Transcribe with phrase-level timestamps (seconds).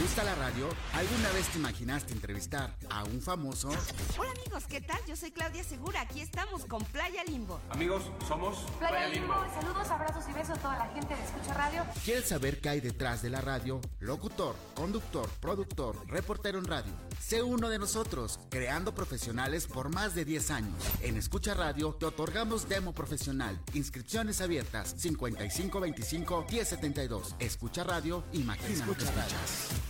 [0.00, 0.68] gusta la radio?
[0.92, 3.68] ¿Alguna vez te imaginaste entrevistar a un famoso?
[4.16, 4.98] Hola amigos, ¿qué tal?
[5.06, 6.02] Yo soy Claudia Segura.
[6.02, 7.60] Aquí estamos con Playa Limbo.
[7.70, 9.34] Amigos, somos Playa, Limbo.
[9.60, 11.84] Saludos, abrazos y besos a toda la gente de Escucha Radio.
[12.04, 13.80] ¿Quieres saber qué hay detrás de la radio?
[13.98, 16.92] Locutor, conductor, productor, reportero en radio.
[17.20, 20.84] Sé uno de nosotros, creando profesionales por más de 10 años.
[21.02, 23.58] En Escucha Radio te otorgamos demo profesional.
[23.74, 27.34] Inscripciones abiertas 5525 1072.
[27.40, 29.87] Escucha Radio, imagina lo que escuchas.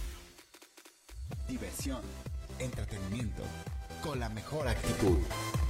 [1.49, 2.03] Diversión,
[2.59, 3.43] entretenimiento,
[4.03, 5.17] con la mejor actitud.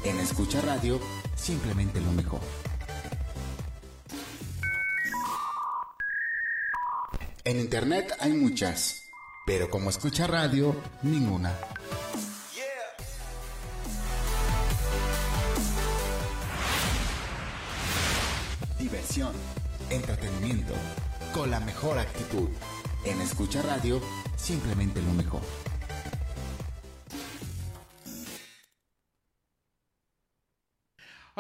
[0.05, 1.01] En Escucha Radio,
[1.37, 2.41] simplemente lo mejor.
[7.45, 9.05] En internet hay muchas,
[9.47, 11.55] pero como escucha radio, ninguna.
[18.81, 19.33] Diversión,
[19.91, 20.75] entretenimiento,
[21.33, 22.49] con la mejor actitud.
[23.05, 24.03] En escucha radio,
[24.37, 25.68] simplemente lo mejor.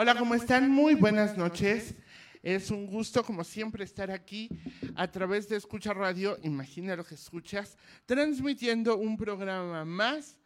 [0.01, 0.71] Hola, ¿cómo están?
[0.71, 1.93] Muy buenas noches.
[2.41, 4.49] Es un gusto, como siempre, estar aquí
[4.95, 10.39] a través de Escucha Radio, imagina lo que escuchas, transmitiendo un programa más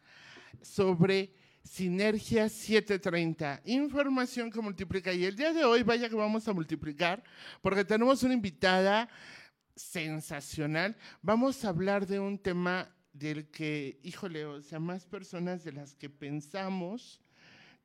[0.63, 5.13] sobre Sinergia 730, información que multiplica.
[5.13, 7.23] Y el día de hoy, vaya que vamos a multiplicar,
[7.61, 9.07] porque tenemos una invitada
[9.75, 10.97] sensacional.
[11.21, 15.93] Vamos a hablar de un tema del que, híjole, o sea, más personas de las
[15.93, 17.21] que pensamos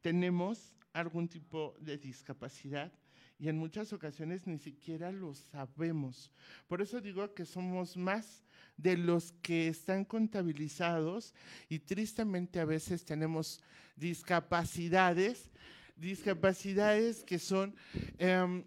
[0.00, 2.92] tenemos algún tipo de discapacidad
[3.38, 6.30] y en muchas ocasiones ni siquiera lo sabemos.
[6.66, 8.42] Por eso digo que somos más
[8.76, 11.34] de los que están contabilizados
[11.68, 13.60] y tristemente a veces tenemos
[13.94, 15.50] discapacidades,
[15.96, 17.74] discapacidades que son,
[18.18, 18.64] em,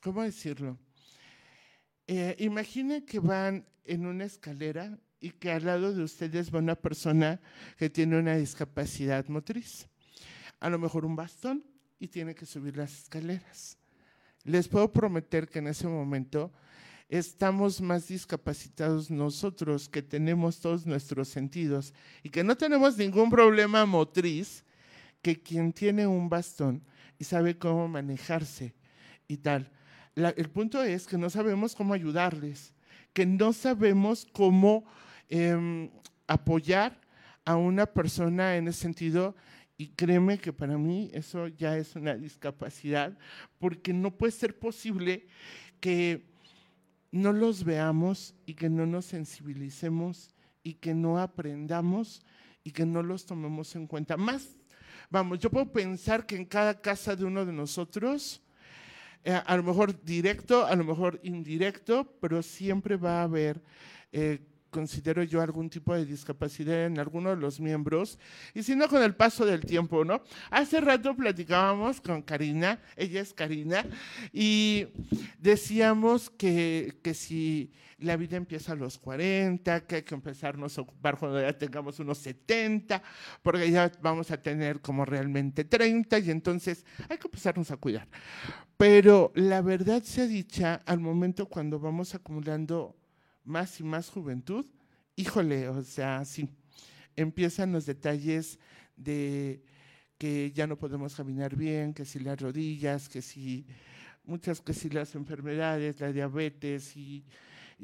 [0.00, 0.78] ¿cómo decirlo?
[2.06, 6.74] Eh, imagine que van en una escalera y que al lado de ustedes va una
[6.74, 7.40] persona
[7.78, 9.86] que tiene una discapacidad motriz,
[10.60, 11.64] a lo mejor un bastón
[11.98, 13.78] y tiene que subir las escaleras.
[14.44, 16.52] Les puedo prometer que en ese momento
[17.08, 21.94] estamos más discapacitados nosotros que tenemos todos nuestros sentidos
[22.24, 24.64] y que no tenemos ningún problema motriz
[25.22, 26.82] que quien tiene un bastón
[27.18, 28.74] y sabe cómo manejarse
[29.28, 29.70] y tal.
[30.16, 32.74] La- el punto es que no sabemos cómo ayudarles,
[33.12, 34.84] que no sabemos cómo
[35.32, 35.90] em,
[36.26, 37.00] apoyar
[37.46, 39.34] a una persona en ese sentido.
[39.78, 43.16] Y créeme que para mí eso ya es una discapacidad,
[43.58, 45.26] porque no puede ser posible
[45.80, 46.30] que
[47.10, 52.22] no los veamos y que no nos sensibilicemos y que no aprendamos
[52.62, 54.16] y que no los tomemos en cuenta.
[54.16, 54.56] Más,
[55.10, 58.42] vamos, yo puedo pensar que en cada casa de uno de nosotros,
[59.24, 63.62] eh, a lo mejor directo, a lo mejor indirecto, pero siempre va a haber,
[64.12, 64.38] eh,
[64.72, 68.18] considero yo, algún tipo de discapacidad en alguno de los miembros,
[68.54, 70.22] y si no, con el paso del tiempo, ¿no?
[70.50, 73.84] Hace rato platicábamos con Karina, ella es Karina,
[74.32, 74.88] y
[75.38, 80.80] decíamos que, que si la vida empieza a los 40, que hay que empezarnos a
[80.80, 83.02] ocupar cuando ya tengamos unos 70,
[83.42, 88.08] porque ya vamos a tener como realmente 30, y entonces hay que empezarnos a cuidar.
[88.76, 92.96] Pero la verdad sea dicha, al momento cuando vamos acumulando
[93.44, 94.66] más y más juventud,
[95.16, 96.48] híjole, o sea, sí,
[97.16, 98.58] empiezan los detalles
[98.96, 99.62] de
[100.18, 103.66] que ya no podemos caminar bien, que si las rodillas, que si
[104.24, 107.24] muchas que si las enfermedades, la diabetes y,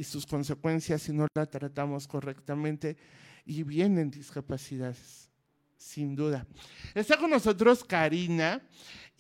[0.04, 2.96] sus consecuencias si no la tratamos correctamente,
[3.44, 5.28] y vienen discapacidades,
[5.76, 6.46] sin duda.
[6.94, 8.62] Está con nosotros Karina.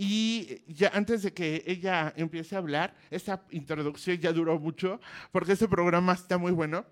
[0.00, 5.00] Y ya antes de que ella empiece a hablar, esta introducción ya duró mucho
[5.32, 6.86] porque este programa está muy bueno.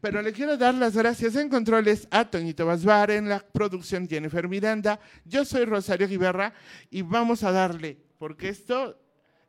[0.00, 4.46] Pero le quiero dar las gracias en controles a Toñito Basbar, en la producción Jennifer
[4.46, 5.00] Miranda.
[5.24, 6.54] Yo soy Rosario Guiberra
[6.90, 9.00] y vamos a darle, porque esto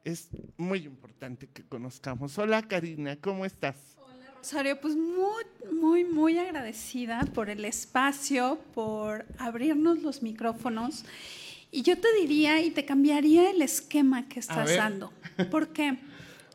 [0.03, 2.35] es muy importante que conozcamos.
[2.39, 3.75] Hola Karina, ¿cómo estás?
[4.37, 5.43] Rosario, pues muy,
[5.73, 11.03] muy, muy agradecida por el espacio, por abrirnos los micrófonos.
[11.75, 15.11] Y yo te diría y te cambiaría el esquema que estás dando.
[15.51, 15.99] Porque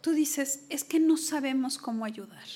[0.00, 2.46] tú dices, es que no sabemos cómo ayudar.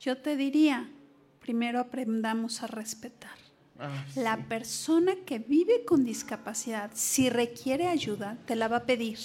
[0.00, 0.90] Yo te diría,
[1.38, 3.36] primero aprendamos a respetar.
[3.78, 9.18] Ah, La persona que vive con discapacidad, si requiere ayuda, te la va a pedir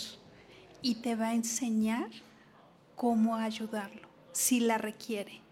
[0.82, 2.10] y te va a enseñar
[2.98, 5.43] cómo ayudarlo, si la requiere.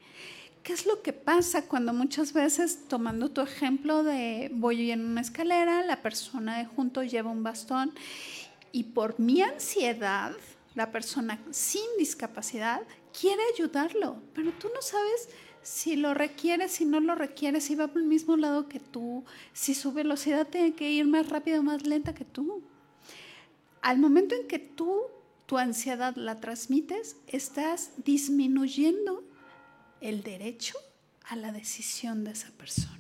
[0.63, 5.22] ¿Qué es lo que pasa cuando muchas veces, tomando tu ejemplo de voy en una
[5.22, 7.92] escalera, la persona de junto lleva un bastón
[8.72, 10.34] y por mi ansiedad,
[10.75, 12.81] la persona sin discapacidad
[13.19, 15.30] quiere ayudarlo, pero tú no sabes
[15.63, 19.25] si lo requiere, si no lo requiere, si va por el mismo lado que tú,
[19.54, 22.62] si su velocidad tiene que ir más rápido o más lenta que tú.
[23.81, 25.02] Al momento en que tú
[25.48, 29.24] tu ansiedad la transmites, estás disminuyendo
[30.01, 30.77] el derecho
[31.24, 32.98] a la decisión de esa persona.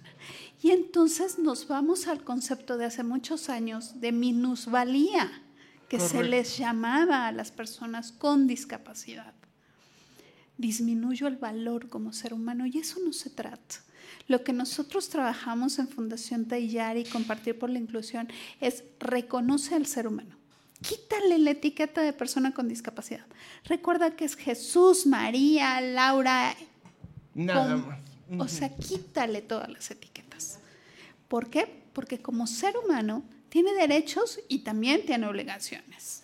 [0.61, 5.43] Y entonces nos vamos al concepto de hace muchos años de minusvalía,
[5.89, 9.33] que se les llamaba a las personas con discapacidad
[10.61, 13.75] disminuyo el valor como ser humano y eso no se trata.
[14.27, 18.29] Lo que nosotros trabajamos en Fundación Tallar y Compartir por la Inclusión
[18.61, 20.37] es reconoce al ser humano.
[20.81, 23.25] Quítale la etiqueta de persona con discapacidad.
[23.65, 26.55] Recuerda que es Jesús, María, Laura.
[27.33, 27.99] Nada más.
[28.39, 30.59] O sea, quítale todas las etiquetas.
[31.27, 31.83] ¿Por qué?
[31.93, 36.23] Porque como ser humano tiene derechos y también tiene obligaciones.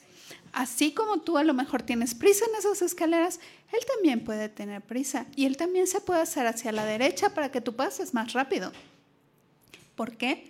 [0.54, 3.40] Así como tú a lo mejor tienes prisa en esas escaleras,
[3.72, 7.52] él también puede tener prisa y él también se puede hacer hacia la derecha para
[7.52, 8.72] que tú pases más rápido.
[9.96, 10.50] ¿Por qué?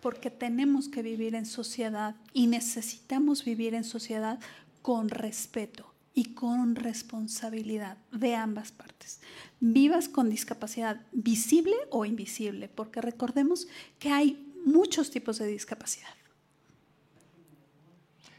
[0.00, 4.38] Porque tenemos que vivir en sociedad y necesitamos vivir en sociedad
[4.82, 9.20] con respeto y con responsabilidad de ambas partes.
[9.60, 13.68] Vivas con discapacidad visible o invisible, porque recordemos
[13.98, 16.08] que hay muchos tipos de discapacidad.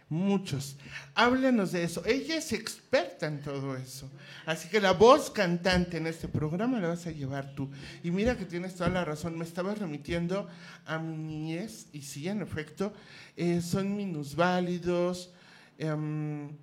[0.09, 0.75] Muchos.
[1.13, 2.03] Háblenos de eso.
[2.03, 4.09] Ella es experta en todo eso.
[4.47, 7.69] Así que la voz cantante en este programa la vas a llevar tú.
[8.03, 9.37] Y mira que tienes toda la razón.
[9.37, 10.47] Me estaba remitiendo
[10.87, 12.91] a mi niñez y sí, en efecto,
[13.37, 15.31] eh, son minusválidos.
[15.77, 16.57] Em,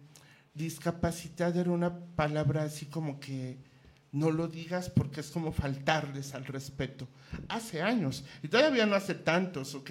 [0.56, 3.58] discapacidad era una palabra así como que
[4.12, 7.06] no lo digas porque es como faltarles al respeto.
[7.48, 9.90] Hace años, y todavía no hace tantos, ¿ok?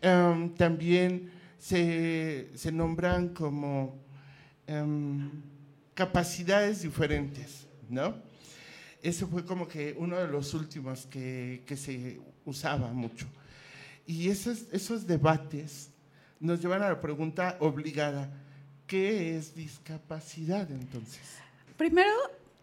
[0.00, 3.98] Em, también se, se nombran como
[4.66, 5.30] em,
[5.94, 8.14] capacidades diferentes, ¿no?
[9.02, 13.26] Ese fue como que uno de los últimos que, que se usaba mucho.
[14.06, 15.90] Y esos, esos debates
[16.38, 18.30] nos llevan a la pregunta obligada,
[18.90, 21.20] ¿qué es discapacidad entonces?
[21.76, 22.10] Primero,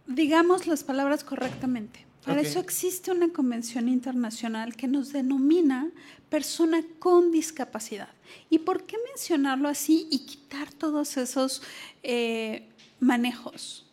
[0.07, 2.05] digamos las palabras correctamente.
[2.25, 5.89] Para eso existe una convención internacional que nos denomina
[6.29, 8.09] persona con discapacidad.
[8.49, 11.61] ¿Y por qué mencionarlo así y quitar todos esos
[12.03, 12.67] eh,
[12.99, 13.85] manejos?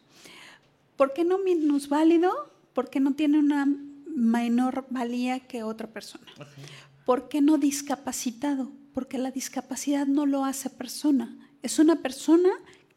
[0.96, 2.52] ¿Por qué no minusválido?
[2.72, 3.69] Porque no tiene una
[4.08, 6.26] menor valía que otra persona.
[7.06, 8.72] ¿Por qué no discapacitado?
[8.92, 11.44] Porque la discapacidad no lo hace persona.
[11.64, 12.50] Es una persona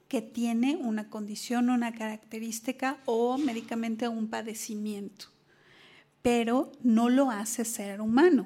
[0.10, 5.28] que tiene una condición, una característica o médicamente un padecimiento,
[6.22, 8.46] pero no lo hace ser humano.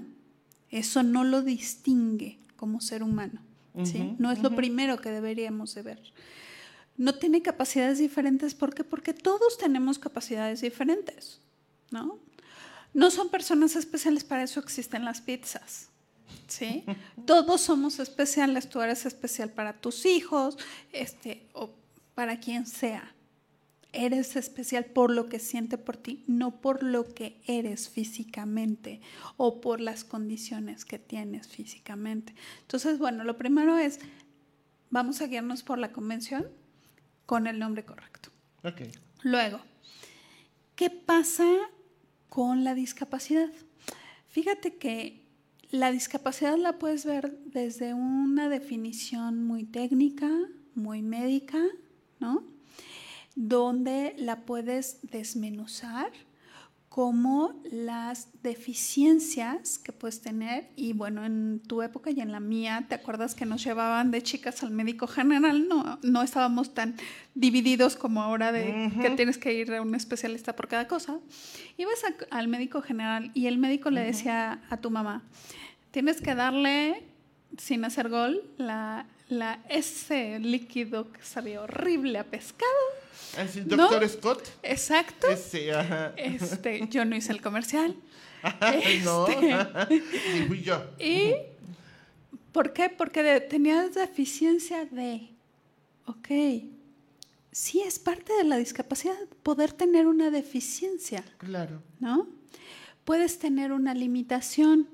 [0.70, 3.42] Eso no lo distingue como ser humano.
[3.84, 4.16] ¿sí?
[4.20, 6.14] No es lo primero que deberíamos de ver.
[6.98, 8.84] No tiene capacidades diferentes, ¿por qué?
[8.84, 11.42] Porque todos tenemos capacidades diferentes,
[11.90, 12.20] ¿no?
[12.94, 15.91] No son personas especiales, para eso existen las pizzas.
[16.48, 16.84] ¿Sí?
[17.26, 20.58] Todos somos especiales, tú eres especial para tus hijos,
[20.92, 21.72] este, o
[22.16, 23.14] para quien sea.
[23.94, 29.02] Eres especial por lo que siente por ti, no por lo que eres físicamente
[29.36, 32.34] o por las condiciones que tienes físicamente.
[32.62, 34.00] Entonces, bueno, lo primero es,
[34.92, 36.48] vamos a guiarnos por la convención
[37.26, 38.30] con el nombre correcto.
[38.64, 38.92] Okay.
[39.24, 39.60] Luego,
[40.76, 41.46] ¿qué pasa
[42.30, 43.50] con la discapacidad?
[44.30, 45.22] Fíjate que
[45.72, 50.30] la discapacidad la puedes ver desde una definición muy técnica,
[50.76, 51.64] muy médica,
[52.20, 52.44] ¿no?
[53.36, 56.12] Donde la puedes desmenuzar
[56.92, 60.68] como las deficiencias que puedes tener.
[60.76, 64.22] Y bueno, en tu época y en la mía, ¿te acuerdas que nos llevaban de
[64.22, 65.70] chicas al médico general?
[65.70, 66.98] No, no estábamos tan
[67.34, 71.18] divididos como ahora de que tienes que ir a un especialista por cada cosa.
[71.78, 75.24] Ibas al médico general y el médico le decía a tu mamá,
[75.92, 77.06] tienes que darle,
[77.58, 83.01] sin hacer gol, la, la, ese líquido que sabía horrible a pescado.
[83.38, 84.48] ¿Es doctor Scott?
[84.64, 85.28] Exacto.
[85.28, 86.14] Ajá.
[86.18, 87.96] Este, yo no hice el comercial.
[89.04, 90.02] no, Este,
[90.34, 90.84] ni fui yo.
[91.00, 91.34] ¿Y
[92.52, 92.90] por qué?
[92.90, 95.30] Porque de- tenías deficiencia de,
[96.08, 96.28] ok,
[97.52, 101.24] sí es parte de la discapacidad poder tener una deficiencia.
[101.38, 101.82] Claro.
[102.00, 102.28] ¿no?
[103.06, 104.88] Puedes tener una limitación.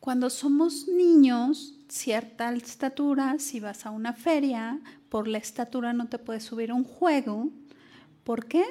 [0.00, 6.18] Cuando somos niños, cierta estatura, si vas a una feria, por la estatura no te
[6.18, 7.50] puedes subir a un juego.
[8.24, 8.64] ¿Por qué?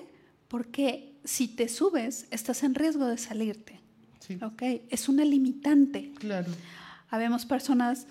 [0.47, 3.79] Porque si te subes, estás en riesgo de salirte.
[4.19, 4.61] Sí, ¿Ok?
[4.89, 6.11] Es una limitante.
[6.19, 6.51] claro.
[7.09, 8.07] Habemos personas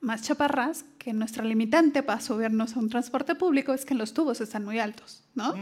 [0.00, 4.40] más chaparras que nuestra limitante para subirnos a un transporte público es que los tubos
[4.40, 5.54] están muy altos, ¿no?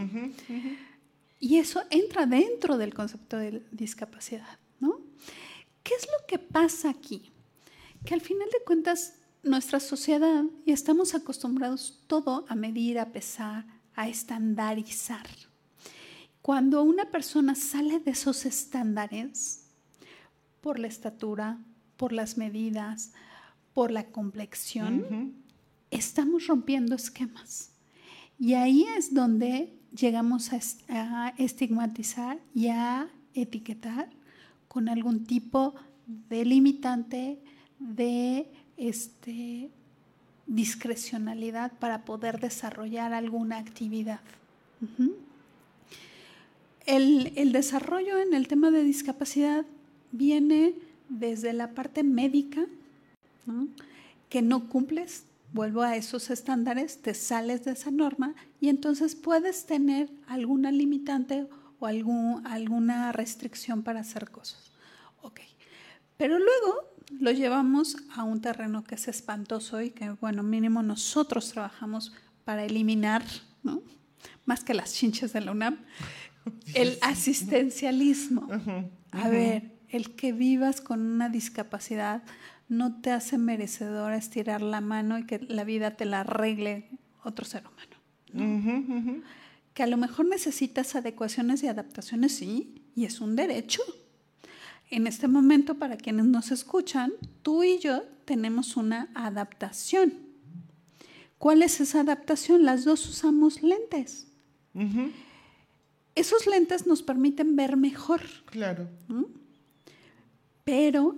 [1.40, 5.00] Y eso entra dentro del concepto de discapacidad, ¿no?
[5.82, 7.32] ¿Qué es lo que pasa aquí?
[8.04, 13.64] Que al final de cuentas nuestra sociedad y estamos acostumbrados todo a medir, a pesar,
[13.94, 15.26] a estandarizar.
[16.42, 19.64] Cuando una persona sale de esos estándares,
[20.60, 21.58] por la estatura,
[21.96, 23.12] por las medidas,
[23.74, 25.34] por la complexión,
[25.90, 27.70] estamos rompiendo esquemas.
[28.38, 34.10] Y ahí es donde llegamos a, estigmatizar y a etiquetar
[34.68, 35.74] con algún tipo
[36.06, 37.42] de limitante,
[37.78, 39.70] de este,
[40.46, 44.20] discrecionalidad para poder desarrollar alguna actividad.
[46.86, 49.64] el, desarrollo en el tema de discapacidad
[50.12, 50.74] viene
[51.08, 52.66] desde la parte médica,
[54.28, 59.66] que no cumples, vuelvo a esos estándares, te sales de esa norma y entonces puedes
[59.66, 61.46] tener alguna limitante
[61.78, 64.72] o algún, alguna restricción para hacer cosas.
[65.22, 65.40] Ok.
[66.16, 71.50] Pero luego lo llevamos a un terreno que es espantoso y que, bueno, mínimo nosotros
[71.50, 72.12] trabajamos
[72.44, 73.22] para eliminar,
[73.62, 73.82] ¿no?
[74.44, 75.78] Más que las chinches de la UNAM,
[76.74, 78.48] el asistencialismo.
[79.10, 82.22] A ver, el que vivas con una discapacidad
[82.68, 86.88] no te hace merecedor estirar la mano y que la vida te la arregle
[87.22, 88.84] otro ser humano.
[89.74, 93.82] Que a lo mejor necesitas adecuaciones y adaptaciones, sí, y es un derecho
[94.90, 97.12] en este momento, para quienes nos escuchan,
[97.42, 100.14] tú y yo tenemos una adaptación.
[101.38, 102.64] ¿Cuál es esa adaptación?
[102.64, 104.28] Las dos usamos lentes.
[106.14, 108.22] Esos lentes nos permiten ver mejor.
[108.46, 108.88] Claro.
[110.64, 111.16] Pero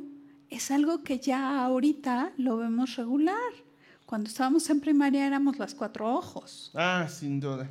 [0.51, 3.37] es algo que ya ahorita lo vemos regular.
[4.05, 6.71] Cuando estábamos en primaria éramos las cuatro ojos.
[6.75, 7.69] Ah, sin duda.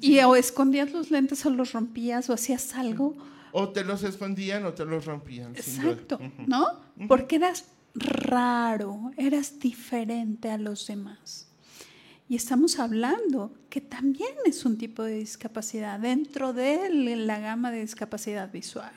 [0.00, 3.16] y o escondías los lentes o los rompías o hacías algo
[3.52, 5.54] o te los escondían o te los rompían.
[5.56, 6.80] Exacto, ¿no?
[7.08, 7.64] Porque eras
[7.94, 11.48] raro, eras diferente a los demás.
[12.28, 17.80] Y estamos hablando que también es un tipo de discapacidad dentro de la gama de
[17.80, 18.94] discapacidad visual,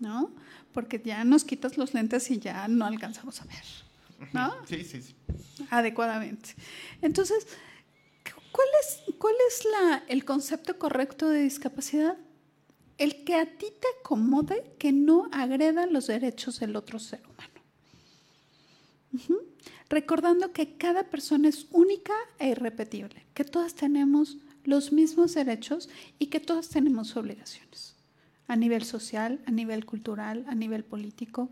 [0.00, 0.32] ¿no?
[0.72, 4.52] Porque ya nos quitas los lentes y ya no alcanzamos a ver, ¿no?
[4.66, 5.14] Sí, sí, sí.
[5.70, 6.56] Adecuadamente.
[7.02, 7.46] Entonces,
[8.50, 12.16] ¿cuál es, cuál es la, el concepto correcto de discapacidad?
[12.98, 17.52] El que a ti te acomode que no agreda los derechos del otro ser humano.
[19.88, 25.88] Recordando que cada persona es única e irrepetible, que todas tenemos los mismos derechos
[26.18, 27.94] y que todas tenemos obligaciones,
[28.48, 31.50] a nivel social, a nivel cultural, a nivel político,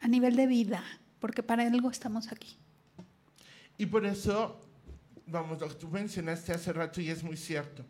[0.00, 0.82] a nivel de vida,
[1.20, 2.56] porque para algo estamos aquí.
[3.78, 4.58] Y por eso,
[5.26, 7.84] vamos, lo que tú mencionaste hace rato y es muy cierto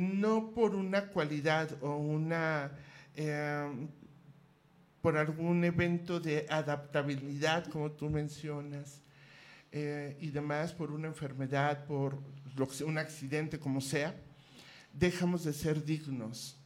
[0.00, 2.72] no por una cualidad o una
[3.14, 3.88] em,
[5.02, 9.02] por algún evento de adaptabilidad, como tú mencionas,
[9.72, 12.18] eh, y demás, por una enfermedad, por
[12.84, 14.14] un accidente, como sea,
[14.92, 16.56] dejamos de ser dignos.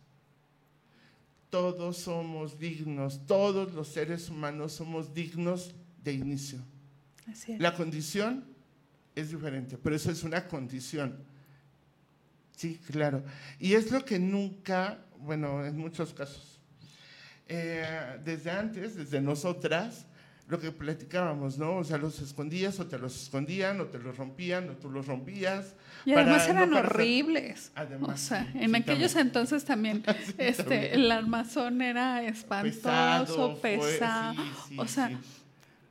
[1.51, 6.61] Todos somos dignos, todos los seres humanos somos dignos de inicio.
[7.59, 8.45] La condición
[9.15, 11.34] es diferente, pero eso es una condición
[12.57, 13.23] Sí, claro.
[13.59, 16.61] Y es lo que nunca, bueno, en muchos casos,
[17.49, 20.07] eh, desde antes, desde nosotras,
[20.47, 21.77] lo que platicábamos, ¿no?
[21.77, 25.07] O sea, los escondías o te los escondían o te los rompían o tú los
[25.07, 25.75] rompías.
[26.05, 27.73] Y además eran horribles.
[27.75, 30.05] Además, o sea, en aquellos entonces también,
[30.39, 34.43] este, el armazón era espantoso, pesado.
[34.77, 35.19] o sea,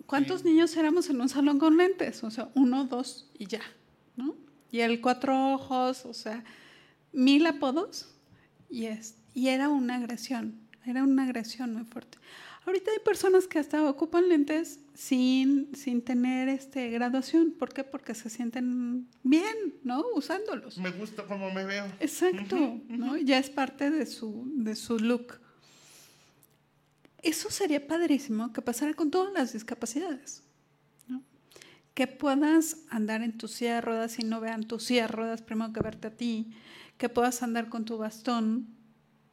[0.06, 2.24] ¿cuántos niños éramos en un salón con lentes?
[2.24, 3.62] O sea, uno, dos y ya,
[4.16, 4.43] ¿no?
[4.74, 6.44] Y el cuatro ojos, o sea,
[7.12, 8.10] mil apodos,
[8.72, 12.18] y, es, y era una agresión, era una agresión muy fuerte.
[12.66, 17.52] Ahorita hay personas que hasta ocupan lentes sin, sin tener este, graduación.
[17.52, 17.84] ¿Por qué?
[17.84, 20.04] Porque se sienten bien, ¿no?
[20.16, 20.80] Usándolos.
[20.80, 21.86] Me gusta cómo me veo.
[22.00, 23.18] Exacto, ¿no?
[23.18, 25.40] Ya es parte de su, de su look.
[27.22, 30.42] Eso sería padrísimo que pasara con todas las discapacidades
[31.94, 35.42] que puedas andar en tu silla de ruedas y no vean tu silla de ruedas
[35.42, 36.52] primero que verte a ti,
[36.98, 38.68] que puedas andar con tu bastón,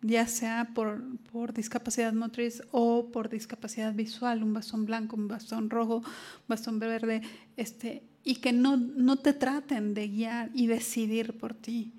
[0.03, 5.71] ya sea por, por discapacidad motriz o por discapacidad visual, un bastón blanco, un bastón
[5.71, 7.23] rojo, un bastón verde,
[7.57, 11.95] este, y que no, no te traten de guiar y decidir por ti.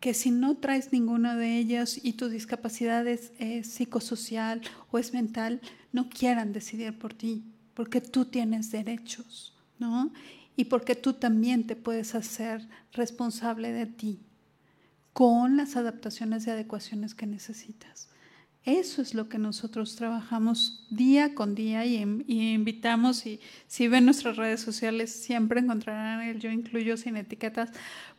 [0.00, 5.12] Que si no traes ninguna de ellas y tu discapacidad es, es psicosocial o es
[5.12, 5.60] mental,
[5.92, 9.55] no quieran decidir por ti, porque tú tienes derechos.
[9.78, 10.12] ¿No?
[10.56, 14.20] Y porque tú también te puedes hacer responsable de ti
[15.12, 18.08] con las adaptaciones y adecuaciones que necesitas.
[18.64, 24.36] Eso es lo que nosotros trabajamos día con día y, invitamos, y si ven nuestras
[24.36, 27.70] redes sociales, siempre encontrarán el yo incluyo sin etiquetas,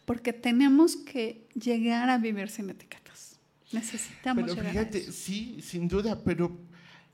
[0.06, 3.38] porque tenemos que llegar a vivir sin etiquetas.
[3.74, 5.12] Necesitamos pero llegar fíjate, a eso.
[5.12, 6.58] Sí, sin duda, pero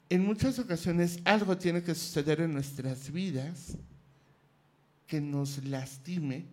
[0.09, 3.77] en muchas ocasiones algo tiene que suceder en nuestras vidas
[5.07, 6.45] que nos lastime,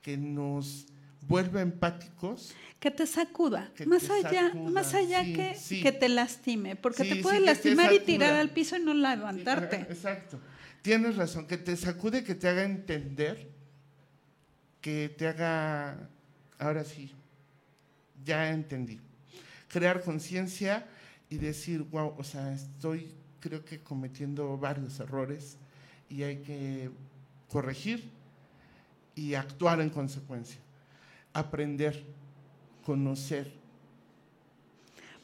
[0.00, 0.86] que nos
[1.26, 2.54] vuelva empáticos.
[2.80, 7.92] Que te sacuda, más, allá, más allá que, que te lastime, porque te puede lastimar
[7.92, 9.76] y tirar al piso y no levantarte.
[9.90, 10.40] exacto.
[10.82, 13.50] Tienes razón, que te sacude, que te haga entender,
[14.80, 16.08] que te haga,
[16.58, 17.12] ahora sí,
[18.24, 19.00] ya entendí.
[19.68, 20.86] Crear conciencia
[21.30, 25.58] y decir, wow, o sea, estoy creo que cometiendo varios errores
[26.08, 26.90] y hay que
[27.52, 28.10] corregir
[29.14, 30.58] y actuar en consecuencia.
[31.34, 32.02] Aprender,
[32.84, 33.52] conocer.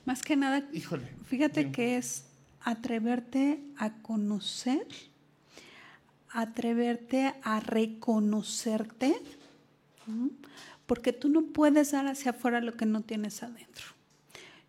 [0.04, 2.26] Más que nada, Híjole, fíjate que es
[2.60, 4.86] atreverte a conocer,
[6.30, 9.16] atreverte a reconocerte,
[10.86, 13.86] porque tú no puedes dar hacia afuera lo que no tienes adentro.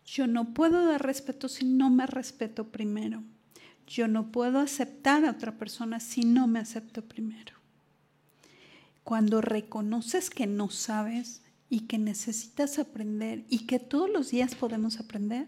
[0.06, 3.22] Yo no puedo dar respeto si no me respeto primero.
[3.90, 7.54] Yo no puedo aceptar a otra persona si no me acepto primero.
[9.04, 15.00] Cuando reconoces que no sabes y que necesitas aprender y que todos los días podemos
[15.00, 15.48] aprender,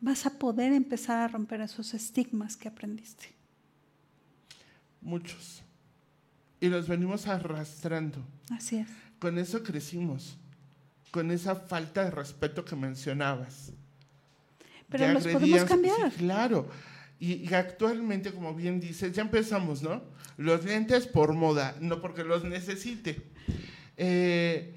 [0.00, 3.34] vas a poder empezar a romper esos estigmas que aprendiste.
[5.02, 5.62] Muchos.
[6.60, 8.24] Y los venimos arrastrando.
[8.50, 8.88] Así es.
[9.18, 10.38] Con eso crecimos
[11.10, 13.72] con esa falta de respeto que mencionabas.
[14.88, 16.12] Pero los podemos cambiar.
[16.12, 16.68] claro.
[17.20, 20.02] Y, actualmente, como bien dices, ya empezamos, ¿no?
[20.36, 23.22] Los lentes por moda, no porque los necesite.
[23.96, 24.74] Eh,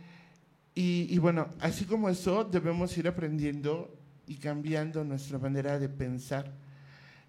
[0.73, 6.51] y, bueno, así como eso, debemos ir aprendiendo y cambiando nuestra manera de pensar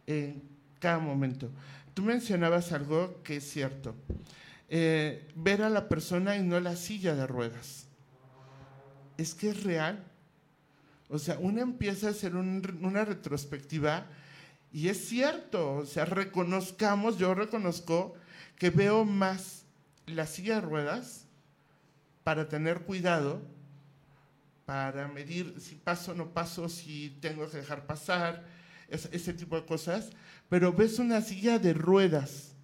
[0.06, 0.42] en
[0.78, 1.50] cada momento.
[1.92, 3.94] Tú mencionabas algo que es cierto.
[4.70, 7.86] Eh, ver a la persona y no la silla de ruedas
[9.18, 10.04] es que es real.
[11.08, 14.06] O sea, uno empieza a hacer una retrospectiva
[14.72, 18.14] y es cierto, o sea, reconozcamos, yo reconozco
[18.56, 19.64] que veo más
[20.06, 21.26] la silla de ruedas
[22.24, 23.42] para tener cuidado,
[24.64, 28.44] para medir si paso o no paso, si tengo que dejar pasar,
[28.88, 30.10] ese tipo de cosas,
[30.48, 32.54] pero ves una silla de ruedas.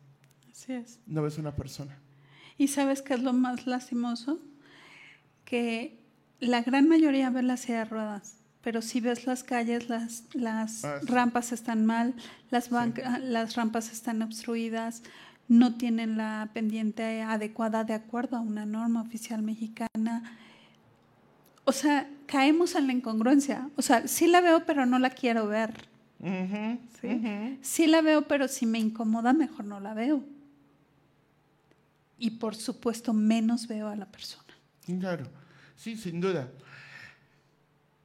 [0.51, 1.01] Así es.
[1.07, 1.99] No ves una persona.
[2.59, 4.39] ¿Y sabes qué es lo más lastimoso?
[5.45, 5.99] Que
[6.41, 10.85] la gran mayoría ve las silla de ruedas, pero si ves las calles, las, las
[10.85, 12.15] ah, rampas están mal,
[12.51, 15.03] las, las rampas están obstruidas,
[15.49, 20.37] no tienen la pendiente adecuada de acuerdo a una norma oficial mexicana.
[21.65, 23.71] O sea, caemos en la incongruencia.
[23.77, 25.89] O sea, sí la veo, pero no la quiero ver.
[27.01, 27.59] ¿Sí?
[27.63, 30.23] sí la veo, pero si me incomoda, mejor no la veo.
[32.19, 34.45] Y por supuesto, menos veo a la persona.
[34.99, 35.27] Claro.
[35.77, 36.49] Sí, sin duda.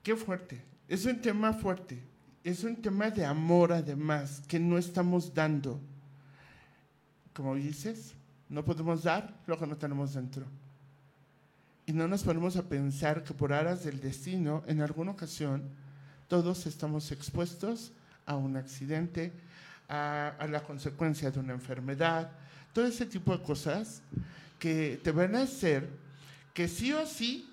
[0.04, 0.62] Qué fuerte.
[0.90, 2.04] Es un tema fuerte.
[2.44, 5.80] Es un tema de amor además que no estamos dando.
[7.34, 8.14] Como dices,
[8.50, 10.46] no podemos dar lo que no tenemos dentro.
[11.86, 15.64] Y no nos ponemos a pensar que por aras del destino, en alguna ocasión,
[16.28, 17.94] todos estamos expuestos
[18.26, 19.32] a un accidente,
[19.88, 22.30] a, a, la consecuencia de una enfermedad,
[22.74, 24.02] todo ese tipo de cosas
[24.60, 25.90] que te van a hacer
[26.54, 27.50] que sí o sí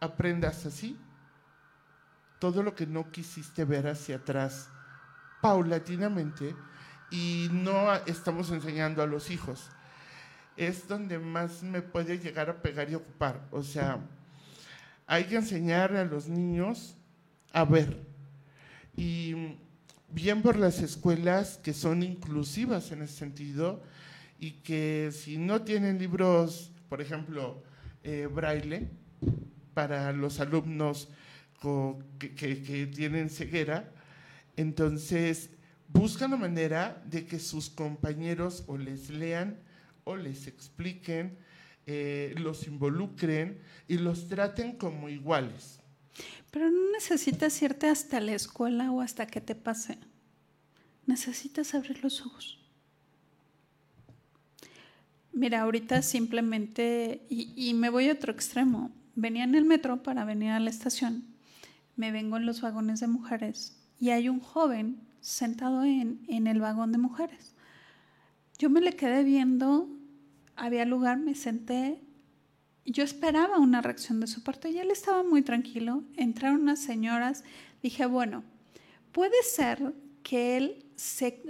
[0.00, 0.96] aprendas así
[2.44, 4.68] todo lo que no quisiste ver hacia atrás
[5.40, 6.54] paulatinamente
[7.10, 9.70] y no estamos enseñando a los hijos.
[10.54, 13.40] Es donde más me puede llegar a pegar y ocupar.
[13.50, 13.98] O sea,
[15.06, 16.98] hay que enseñar a los niños
[17.50, 18.06] a ver.
[18.94, 19.56] Y
[20.10, 23.82] bien por las escuelas que son inclusivas en ese sentido
[24.38, 27.62] y que si no tienen libros, por ejemplo,
[28.02, 28.90] eh, braille,
[29.72, 31.08] para los alumnos
[31.60, 33.90] que, tienen ceguera.
[34.56, 35.50] Entonces,
[35.88, 39.58] buscan la manera de que sus compañeros o les lean
[40.04, 41.36] o les expliquen,
[41.86, 45.80] eh, los involucren y los traten como iguales.
[46.50, 49.98] Pero no necesitas irte hasta la escuela o hasta que te pase.
[51.06, 52.58] Necesitas abrir los ojos.
[55.32, 60.24] Mira, ahorita simplemente, y, y me voy a otro extremo, venía en el metro para
[60.24, 61.24] venir a la estación,
[61.96, 66.60] me vengo en los vagones de mujeres y hay un joven sentado en, en el
[66.60, 67.54] vagón de mujeres.
[68.58, 69.88] Yo me le quedé viendo,
[70.56, 72.00] había lugar, me senté
[72.86, 76.04] yo esperaba una reacción de su parte y él estaba muy tranquilo.
[76.16, 77.44] Entraron unas señoras.
[77.82, 78.44] Dije, bueno,
[79.12, 81.42] puede ser que él se,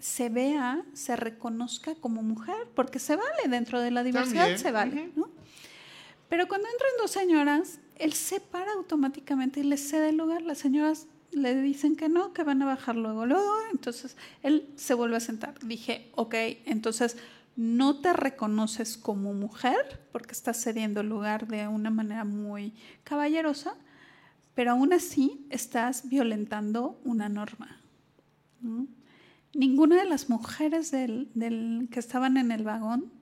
[0.00, 5.12] se, vea, se reconozca como mujer, porque se vale dentro de la diversidad, se vale,
[5.14, 5.28] ¿no?
[6.28, 10.42] Pero cuando entran dos señoras, él se para automáticamente y les cede el lugar.
[10.42, 13.52] Las señoras le dicen que no, que van a bajar luego, luego.
[13.72, 15.58] Entonces él se vuelve a sentar.
[15.60, 16.34] Dije, ok,
[16.64, 17.16] entonces
[17.56, 22.72] no te reconoces como mujer porque estás cediendo el lugar de una manera muy
[23.04, 23.74] caballerosa,
[24.54, 27.80] pero aún así estás violentando una norma.
[29.52, 33.12] Ninguna de las mujeres del, que estaban en el vagón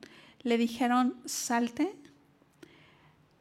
[0.42, 1.96] le dijeron salte.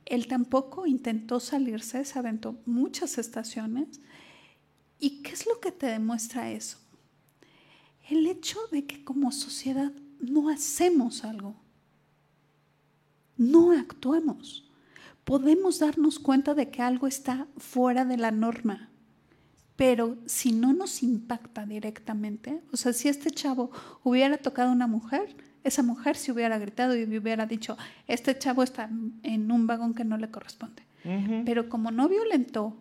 [0.09, 3.99] Él tampoco intentó salirse, se aventó muchas estaciones.
[4.99, 6.77] ¿Y qué es lo que te demuestra eso?
[8.09, 11.55] El hecho de que como sociedad no hacemos algo,
[13.35, 14.71] no actuemos.
[15.25, 18.89] Podemos darnos cuenta de que algo está fuera de la norma,
[19.75, 23.71] pero si no nos impacta directamente, o sea, si este chavo
[24.03, 25.35] hubiera tocado a una mujer,
[25.67, 27.77] esa mujer se hubiera gritado y hubiera dicho,
[28.07, 28.89] este chavo está
[29.23, 30.83] en un vagón que no le corresponde.
[31.45, 32.75] Pero como no violentó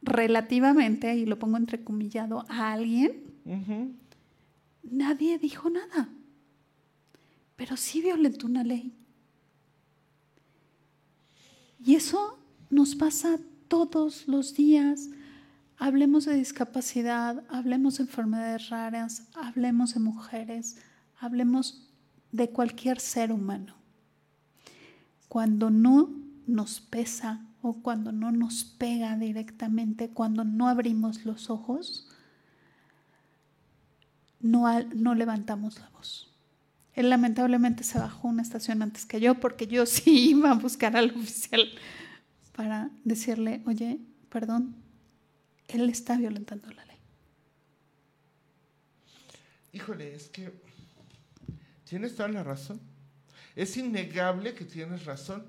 [0.00, 3.24] relativamente, y lo pongo entrecomillado, a alguien,
[4.82, 6.08] nadie dijo nada.
[7.56, 8.94] Pero sí violentó una ley.
[11.84, 12.38] Y eso
[12.70, 13.38] nos pasa
[13.68, 15.10] todos los días
[15.82, 20.76] Hablemos de discapacidad, hablemos de enfermedades raras, hablemos de mujeres,
[21.20, 21.86] hablemos
[22.32, 23.76] de cualquier ser humano.
[25.28, 26.10] Cuando no
[26.46, 32.08] nos pesa o cuando no nos pega directamente, cuando no abrimos los ojos,
[34.40, 36.34] no, no levantamos la voz.
[36.94, 40.96] Él lamentablemente se bajó una estación antes que yo porque yo sí iba a buscar
[40.96, 41.68] al oficial
[42.56, 44.74] para decirle, oye, perdón,
[45.68, 46.96] él está violentando la ley.
[49.72, 50.69] Híjole, es que
[51.90, 52.80] tienes toda la razón.
[53.56, 55.44] Es innegable que tienes razón.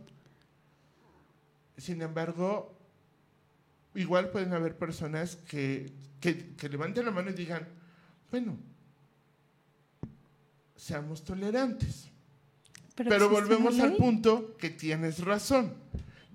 [1.78, 2.76] Sin embargo,
[3.94, 5.94] igual pueden haber personas que,
[6.68, 7.68] levanten la mano y digan,
[8.32, 8.58] bueno,
[10.76, 12.10] seamos tolerantes.
[12.96, 15.76] Pero, Pero volvemos al punto que tienes razón.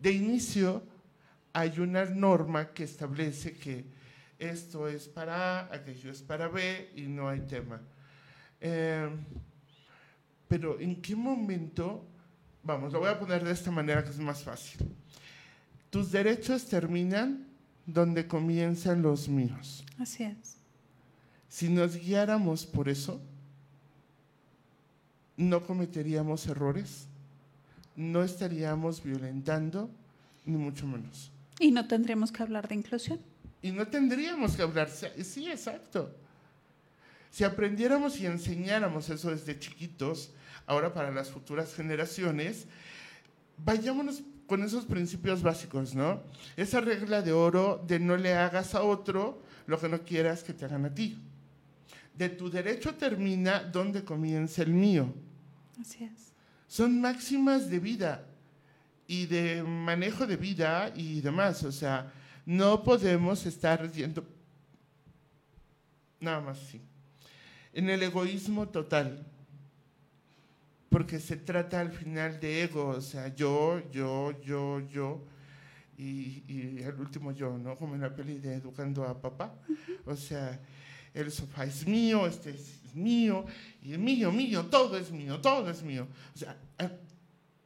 [0.01, 0.85] De inicio,
[1.53, 3.85] hay una norma que establece que
[4.39, 7.81] esto es para A, aquello es para B y no hay tema.
[8.61, 9.25] Em,
[10.49, 12.05] pero ¿en qué momento,
[12.63, 14.81] vamos, lo voy a poner de esta manera que es más fácil.
[15.91, 17.47] Tus derechos terminan
[17.87, 19.85] donde comienzan los míos.
[19.99, 20.57] Así es.
[21.49, 23.21] Si nos guiáramos por eso,
[25.37, 27.07] no cometeríamos errores,
[27.95, 29.91] no estaríamos violentando,
[30.45, 31.31] ni mucho menos.
[31.59, 33.21] Y no tendríamos que hablar de inclusión.
[33.63, 36.15] Y no tendríamos que hablar, sí, exacto.
[37.31, 40.31] Si aprendiéramos y enseñáramos eso desde chiquitos,
[40.67, 42.67] ahora para las futuras generaciones,
[43.59, 46.23] vayámonos con esos principios básicos, ¿no?
[46.57, 50.53] Esa regla de oro de no le hagas a otro lo que no quieras que
[50.53, 51.19] te hagan a ti.
[52.15, 55.13] De tu derecho termina donde comienza el mío.
[55.81, 56.33] Así es.
[56.67, 58.25] Son máximas de vida
[59.07, 61.63] y de manejo de vida y demás.
[61.65, 62.13] O sea,
[62.45, 64.25] no podemos estar yendo
[66.21, 66.81] nada más así.
[67.73, 69.27] En el egoísmo total.
[70.89, 75.25] Porque se trata al final de ego, o sea, yo, yo, yo, yo,
[75.99, 77.77] y, y el último yo, ¿no?
[77.77, 79.55] Como en la peli de Educando a Papá.
[80.05, 80.61] O sea,
[81.13, 83.45] el sofá es mío, este es mío,
[83.83, 86.07] y mío, mío, todo es mío, todo es mío.
[86.35, 86.57] O sea,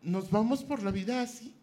[0.02, 1.54] nos vamos por la vida así.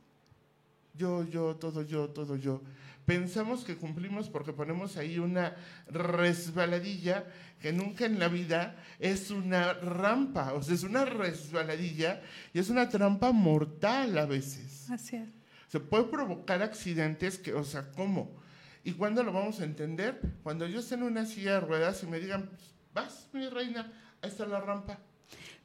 [0.93, 2.61] Yo, yo, todo yo, todo yo.
[3.07, 5.55] Pensamos que cumplimos porque ponemos ahí una
[5.87, 7.25] resbaladilla
[7.61, 12.21] que nunca en la vida es una rampa, o sea, es una resbaladilla
[12.53, 14.91] y es una trampa mortal a veces.
[14.91, 15.29] Así es.
[15.69, 18.35] Se puede provocar accidentes que, o sea, ¿cómo?
[18.83, 20.19] ¿Y cuándo lo vamos a entender?
[20.43, 22.49] Cuando yo esté en una silla de ruedas y me digan,
[22.93, 23.89] vas, mi reina,
[24.21, 24.99] ahí está la rampa.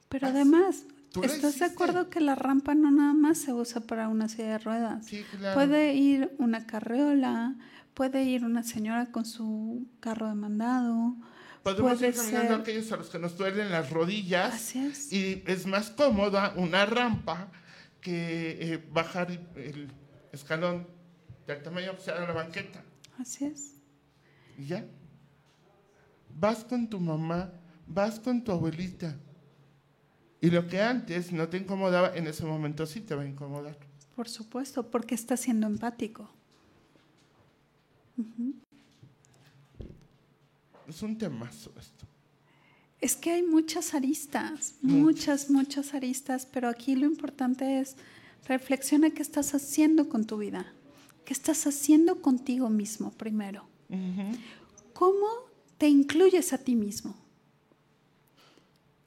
[0.09, 0.85] Pero además,
[1.21, 4.59] ¿Estás de acuerdo que la rampa no nada más se usa para una silla de
[4.59, 5.07] ruedas?
[5.07, 5.55] Sí, claro.
[5.55, 7.57] Puede ir una carreola,
[7.93, 11.17] puede ir una señora con su carro de mandado.
[11.63, 14.55] Podemos ir caminando aquellos a los que nos duelen las rodillas.
[14.55, 15.13] Así es.
[15.13, 17.53] Y es más cómoda una rampa
[18.01, 19.89] que eh, bajar el
[20.33, 20.89] escalón
[21.47, 22.83] del tamaño sea de la banqueta.
[23.19, 23.75] Así es.
[24.59, 24.87] ¿Y ya?
[26.35, 27.53] Vas con tu mamá,
[27.87, 29.17] vas con tu abuelita
[30.43, 33.79] Y lo que antes no te incomodaba, en ese momento sí te va a incomodar.
[34.17, 36.29] Por supuesto, porque está siendo empático.
[40.89, 42.07] Es un temazo esto.
[43.01, 47.95] Es que hay muchas aristas, muchas, muchas aristas, pero aquí lo importante es
[48.49, 50.73] reflexiona qué estás haciendo con tu vida,
[51.25, 53.65] qué estás haciendo contigo mismo primero.
[54.93, 55.29] ¿Cómo
[55.79, 57.22] te incluyes a ti mismo?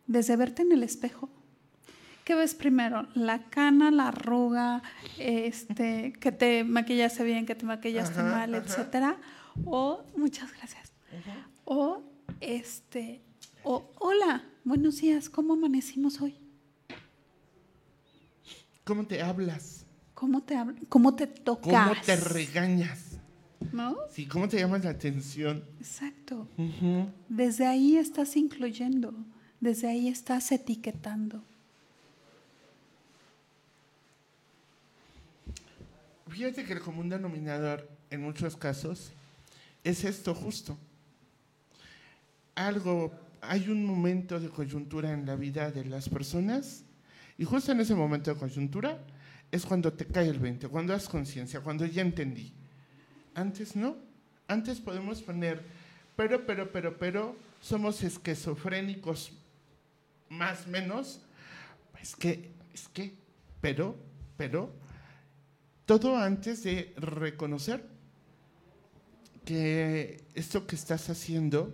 [0.07, 1.29] Desde verte en el espejo.
[2.23, 3.07] ¿Qué ves primero?
[3.13, 4.81] La cana, la arruga,
[5.19, 9.17] este, que te maquillaste bien, que te maquillaste mal, etcétera.
[9.63, 10.91] O, muchas gracias.
[11.65, 12.01] O,
[12.41, 13.21] este,
[13.63, 16.35] o, hola, buenos días, ¿cómo amanecimos hoy?
[18.83, 19.85] ¿Cómo te hablas?
[20.13, 20.57] ¿Cómo te,
[20.89, 21.89] cómo te tocas?
[21.89, 23.19] ¿Cómo te regañas?
[23.71, 23.97] ¿No?
[24.11, 25.63] Sí, ¿cómo te llamas la atención?
[25.79, 26.47] Exacto.
[27.29, 29.13] Desde ahí estás incluyendo,
[29.59, 31.41] desde ahí estás etiquetando.
[36.27, 39.11] Fíjate que el común denominador en muchos casos
[39.83, 40.77] es esto justo.
[42.55, 46.83] Algo, hay un momento de coyuntura en la vida de las personas
[47.37, 48.99] y justo en ese momento de coyuntura
[49.51, 52.51] es cuando te cae el 20, cuando das conciencia, cuando ya entendí.
[53.33, 53.95] Antes no.
[54.47, 55.63] Antes podemos poner,
[56.15, 59.31] pero, pero, pero, pero, somos esquizofrénicos
[60.29, 61.21] más menos.
[62.01, 63.15] Es que, es que,
[63.61, 63.95] pero,
[64.37, 64.71] pero,
[65.85, 67.87] todo antes de reconocer
[69.43, 71.73] que esto que estás haciendo,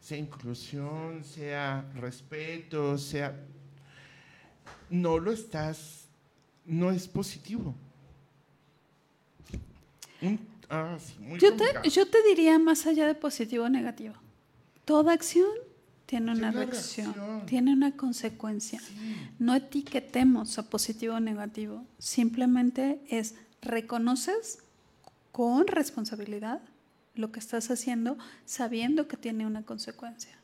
[0.00, 3.38] sea inclusión, sea respeto, sea...
[4.90, 6.06] No lo estás,
[6.66, 7.74] no es positivo.
[10.68, 10.98] Ah,
[11.38, 14.14] yo, te, yo te diría más allá de positivo o negativo.
[14.84, 15.50] Toda acción
[16.12, 18.82] tiene una reacción, tiene una consecuencia.
[19.38, 21.86] No etiquetemos a positivo o negativo.
[21.96, 24.58] Simplemente es reconoces
[25.30, 26.60] con responsabilidad
[27.14, 30.36] lo que estás haciendo sabiendo que tiene una consecuencia.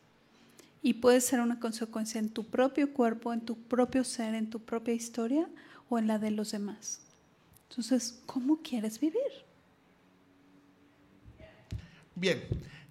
[0.81, 4.61] Y puede ser una consecuencia en tu propio cuerpo, en tu propio ser, en tu
[4.61, 5.50] propia historia
[5.90, 7.02] o en la de los demás.
[7.68, 9.20] Entonces, ¿cómo quieres vivir?
[12.14, 12.40] Bien,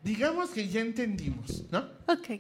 [0.04, 1.80] digamos que ya entendimos, ¿no?
[2.06, 2.40] Ok.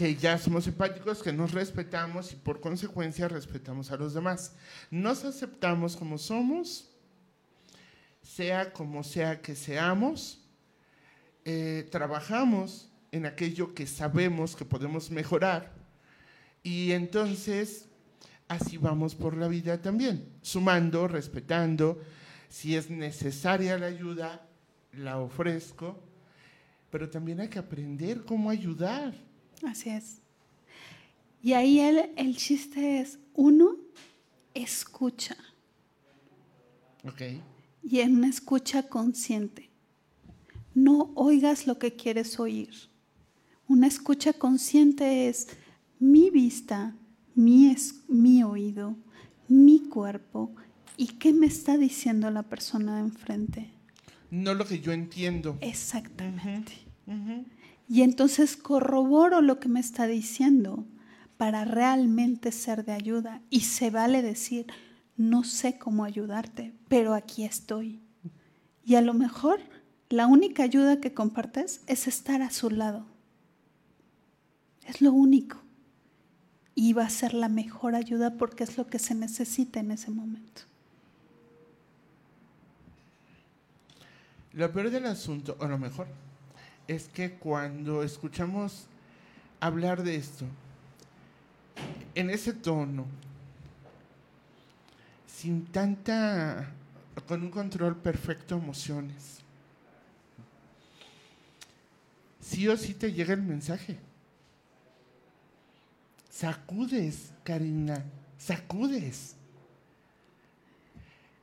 [0.00, 4.56] Que ya somos empáticos, que nos respetamos y por consecuencia respetamos a los demás.
[4.90, 6.90] Nos aceptamos como somos,
[8.22, 10.42] sea como sea que seamos,
[11.44, 15.70] eh, trabajamos en aquello que sabemos que podemos mejorar
[16.62, 17.84] y entonces
[18.48, 22.00] así vamos por la vida también, sumando, respetando,
[22.48, 24.48] si es necesaria la ayuda,
[24.94, 26.02] la ofrezco,
[26.90, 29.28] pero también hay que aprender cómo ayudar.
[29.62, 30.22] Así es.
[31.42, 33.76] Y ahí el, el chiste es, uno,
[34.54, 35.36] escucha.
[37.04, 37.22] Ok.
[37.82, 39.70] Y en una escucha consciente.
[40.74, 42.70] No oigas lo que quieres oír.
[43.68, 45.48] Una escucha consciente es
[45.98, 46.94] mi vista,
[47.34, 48.96] mi, es, mi oído,
[49.48, 50.54] mi cuerpo
[50.96, 53.80] y qué me está diciendo la persona de enfrente
[54.30, 55.58] no lo que yo entiendo.
[55.60, 56.72] Exactamente.
[57.90, 60.86] Y entonces corroboro lo que me está diciendo
[61.36, 63.42] para realmente ser de ayuda.
[63.50, 64.68] Y se vale decir,
[65.16, 68.00] no sé cómo ayudarte, pero aquí estoy.
[68.84, 69.58] Y a lo mejor
[70.08, 73.06] la única ayuda que compartes es estar a su lado.
[74.86, 75.60] Es lo único.
[76.76, 80.12] Y va a ser la mejor ayuda porque es lo que se necesita en ese
[80.12, 80.62] momento.
[84.52, 86.06] Lo peor del asunto, o lo mejor,
[86.90, 88.86] es que cuando escuchamos
[89.60, 90.44] hablar de esto,
[92.16, 93.06] en ese tono,
[95.28, 96.68] sin tanta,
[97.28, 99.38] con un control perfecto de emociones,
[102.40, 103.96] sí o sí te llega el mensaje.
[106.28, 108.02] Sacudes, Karina,
[108.36, 109.36] sacudes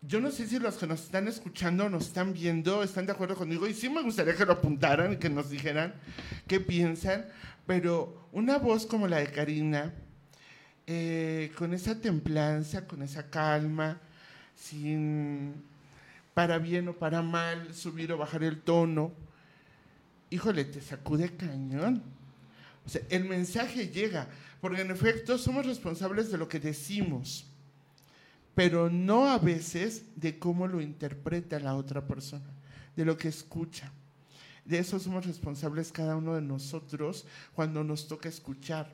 [0.02, 3.36] yo no sé si los que nos están escuchando, nos están viendo, están de acuerdo
[3.36, 5.94] conmigo y sí me gustaría que lo apuntaran y que nos dijeran
[6.48, 7.26] qué piensan,
[7.66, 9.94] pero una voz como la de Karina,
[10.86, 14.00] eh, con esa templanza, con esa calma,
[14.56, 15.56] sin
[16.34, 19.12] para bien o para mal subir o bajar el tono,
[20.30, 22.04] híjole, te sacude cañón.
[22.86, 24.28] O sea, el mensaje llega,
[24.62, 27.48] porque en efecto somos responsables de lo que decimos
[28.58, 32.50] pero no a veces de cómo lo interpreta la otra persona,
[32.96, 33.92] de lo que escucha.
[34.66, 38.92] De eso somos responsables cada uno de nosotros cuando nos toca escuchar.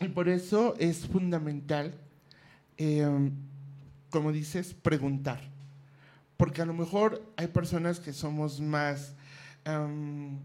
[0.00, 1.94] Y por eso es fundamental,
[2.78, 3.30] em,
[4.10, 5.40] como dices, preguntar.
[6.36, 9.14] Porque a lo mejor hay personas que somos más
[9.64, 10.36] em,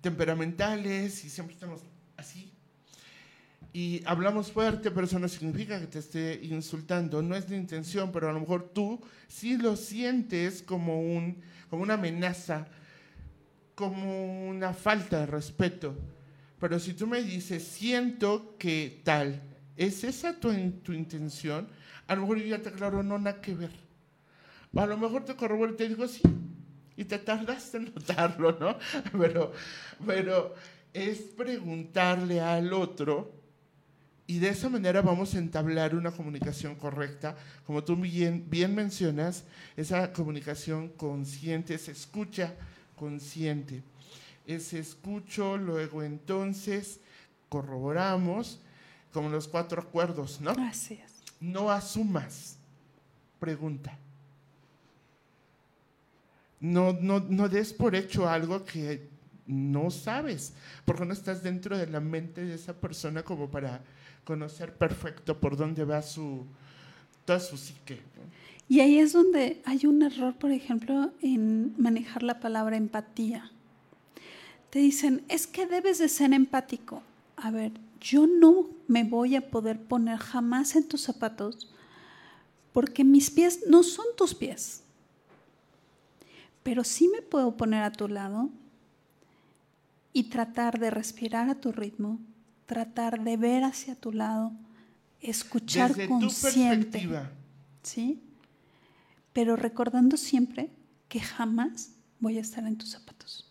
[0.00, 1.82] temperamentales y siempre estamos
[2.16, 2.50] así.
[3.72, 7.22] Y hablamos fuerte, pero eso no significa que te esté insultando.
[7.22, 11.82] No es la intención, pero a lo mejor tú sí lo sientes como, un, como
[11.82, 12.66] una amenaza,
[13.74, 15.94] como una falta de respeto.
[16.58, 19.40] Pero si tú me dices, siento que tal,
[19.76, 20.52] ¿es esa tu,
[20.82, 21.68] tu intención?
[22.06, 23.70] A lo mejor yo ya te aclaro, no, nada que ver.
[24.74, 26.22] a lo mejor te corroboro y te digo, sí,
[26.96, 28.76] y te tardaste en notarlo, ¿no?
[29.16, 29.52] Pero,
[30.04, 30.54] pero
[30.92, 33.37] es preguntarle al otro
[34.28, 37.34] y de esa manera vamos a entablar una comunicación correcta.
[37.66, 42.54] Como tú bien, bien mencionas, esa comunicación consciente, esa escucha
[42.94, 43.82] consciente.
[44.46, 47.00] Ese escucho, luego entonces
[47.48, 48.60] corroboramos,
[49.14, 50.50] como los cuatro acuerdos, ¿no?
[50.50, 51.00] Así
[51.40, 52.58] No asumas,
[53.40, 53.96] pregunta.
[56.60, 59.08] No, no, no des por hecho algo que
[59.46, 60.52] no sabes,
[60.84, 63.80] porque no estás dentro de la mente de esa persona como para
[64.28, 66.44] conocer perfecto por dónde va su,
[67.24, 67.98] toda su psique.
[68.68, 73.50] Y ahí es donde hay un error, por ejemplo, en manejar la palabra empatía.
[74.68, 77.02] Te dicen, es que debes de ser empático.
[77.36, 81.72] A ver, yo no me voy a poder poner jamás en tus zapatos
[82.74, 84.82] porque mis pies no son tus pies.
[86.62, 88.50] Pero sí me puedo poner a tu lado
[90.12, 92.18] y tratar de respirar a tu ritmo,
[92.68, 94.52] tratar de ver hacia tu lado,
[95.20, 97.00] escuchar Desde consciente.
[97.00, 97.08] Tu
[97.82, 98.22] ¿Sí?
[99.32, 100.70] Pero recordando siempre
[101.08, 103.50] que jamás voy a estar en tus zapatos.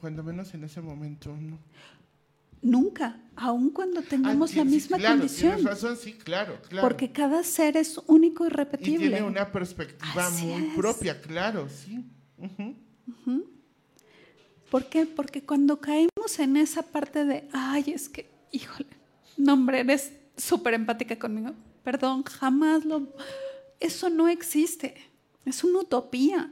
[0.00, 1.58] Cuando menos en ese momento, no.
[2.62, 5.62] Nunca, aun cuando tengamos ah, la misma claro, condición.
[5.62, 6.88] Razón, sí, claro, claro.
[6.88, 9.06] Porque cada ser es único y repetible.
[9.06, 12.02] Y tiene una perspectiva muy propia, claro, sí.
[14.70, 15.04] ¿Por qué?
[15.04, 18.88] Porque cuando caemos en esa parte de, ay, es que, híjole,
[19.36, 21.52] no, hombre, eres súper empática conmigo.
[21.82, 23.12] Perdón, jamás lo...
[23.78, 24.94] Eso no existe.
[25.44, 26.50] Es una utopía.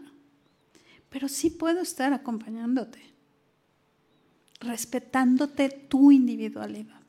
[1.10, 3.00] Pero sí puedo estar acompañándote,
[4.60, 7.00] respetándote tu individualidad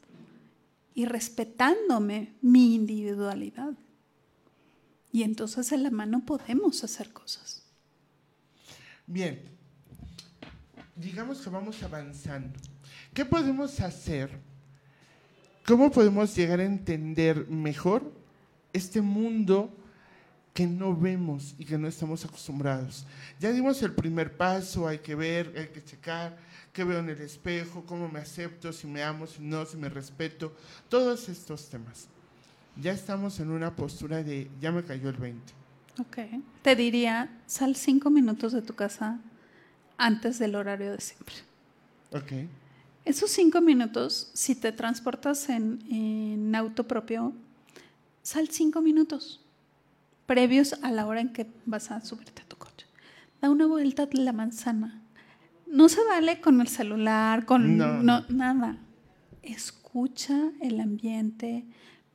[0.94, 3.74] y respetándome mi individualidad.
[5.12, 7.64] Y entonces en la mano podemos hacer cosas.
[9.08, 9.55] Bien,
[10.96, 12.60] digamos que vamos avanzando.
[13.14, 14.30] ¿Qué podemos hacer?
[15.66, 18.12] ¿Cómo podemos llegar a entender mejor
[18.72, 19.76] este mundo
[20.54, 23.06] que no vemos y que no estamos acostumbrados?
[23.40, 26.38] Ya dimos el primer paso, hay que ver, hay que checar,
[26.72, 29.90] qué veo en el espejo, cómo me acepto, si me amo, si no, si me
[29.90, 30.56] respeto,
[30.88, 32.08] todos estos temas.
[32.78, 35.54] Ya estamos en una postura de, ya me cayó el 20.
[36.00, 36.18] Ok.
[36.62, 39.20] Te diría, sal cinco minutos de tu casa
[39.98, 41.36] antes del horario de siempre.
[42.12, 42.32] Ok.
[43.06, 47.34] Esos cinco minutos, si te transportas en, auto propio,
[48.24, 49.42] sal cinco minutos
[50.26, 52.88] previos a la hora en que vas a subirte a tu coche.
[53.42, 55.04] Da una vuelta a la manzana.
[55.68, 58.26] No se vale con el celular, con no.
[58.30, 58.78] nada.
[59.44, 61.66] Escucha el ambiente,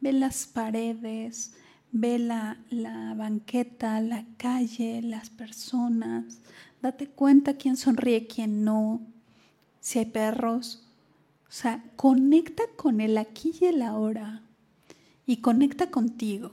[0.01, 1.55] ve las paredes,
[1.93, 6.41] ve la, la banqueta, la calle, las personas,
[6.83, 9.01] Date cuenta quién sonríe, quién no,
[9.81, 10.87] si hay perros.
[11.49, 14.43] O sea, conecta con el aquí y el ahora
[15.27, 16.53] y conecta contigo.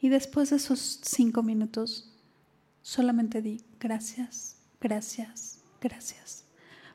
[0.00, 2.14] Y después de esos cinco minutos,
[2.82, 6.44] solamente di gracias, gracias, gracias.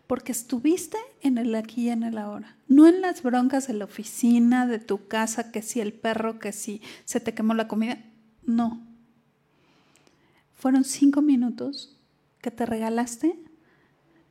[0.07, 2.57] Porque estuviste en el aquí y en el ahora.
[2.67, 6.51] No en las broncas de la oficina, de tu casa, que si el perro, que
[6.51, 8.03] si se te quemó la comida.
[8.43, 8.85] No,
[10.63, 11.93] fueron cinco minutos
[12.39, 13.37] que te regalaste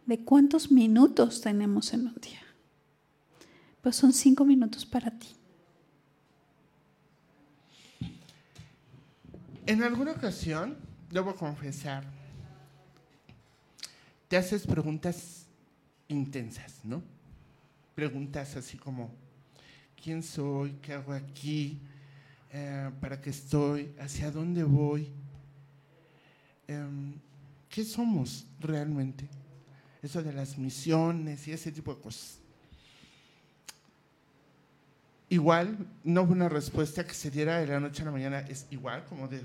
[0.06, 2.40] de cuántos minutos tenemos en un día.
[3.82, 5.28] Pues son cinco minutos para ti.
[9.66, 10.78] En alguna ocasión,
[11.10, 12.02] debo confesar,
[14.26, 15.44] te haces preguntas
[16.08, 17.02] intensas, ¿no?
[17.94, 19.10] Preguntas así como,
[20.02, 20.78] ¿quién soy?
[20.80, 21.78] ¿Qué hago aquí?
[22.50, 23.94] Eh, ¿Para qué estoy?
[24.00, 25.12] ¿Hacia dónde voy?
[26.68, 27.14] Em,
[27.68, 29.28] ¿qué somos realmente?
[30.02, 32.38] Eso de las misiones y ese tipo de cosas.
[35.28, 38.66] Igual, no fue una respuesta que se diera de la noche a la mañana, es
[38.70, 39.42] igual como de...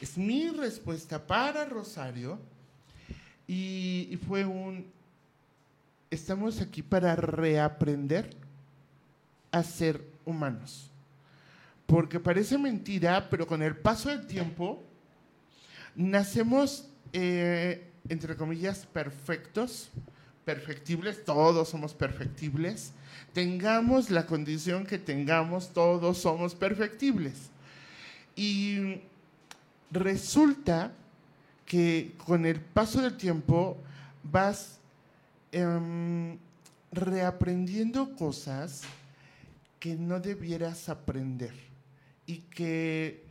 [0.00, 2.40] Es mi respuesta para Rosario
[3.46, 4.90] y, y fue un...
[6.10, 8.34] estamos aquí para reaprender
[9.52, 10.90] a ser humanos.
[11.86, 14.82] Porque parece mentira, pero con el paso del tiempo
[15.94, 19.90] nacemos, eh, entre comillas, perfectos,
[20.44, 22.92] perfectibles, todos somos perfectibles.
[23.32, 27.50] Tengamos la condición que tengamos, todos somos perfectibles.
[28.34, 29.00] Y
[29.90, 30.92] resulta
[31.66, 33.76] que con el paso del tiempo
[34.24, 34.78] vas
[35.52, 36.38] em,
[36.90, 38.82] reaprendiendo cosas
[39.78, 41.54] que no debieras aprender
[42.26, 43.24] y que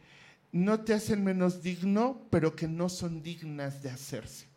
[0.52, 4.48] no te hacen menos digno, pero que no son dignas de hacerse.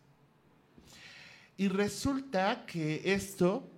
[1.57, 3.71] Y resulta que esto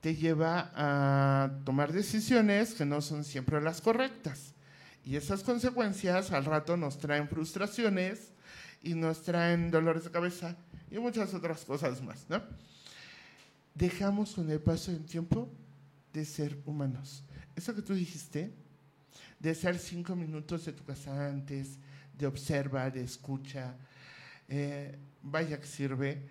[0.00, 4.54] te lleva a tomar decisiones que no son siempre las correctas.
[5.04, 8.32] Y esas consecuencias al rato nos traen frustraciones
[8.82, 10.56] y nos traen dolores de cabeza
[10.90, 12.42] y muchas otras cosas más, ¿no?
[13.74, 15.50] Dejamos con el paso del tiempo
[16.12, 17.22] de ser humanos.
[17.54, 18.52] Eso que tú dijiste,
[19.38, 21.78] de ser cinco minutos de tu casa antes,
[22.16, 23.74] de observar, de escucha,
[24.48, 26.22] eh, vaya que sirve.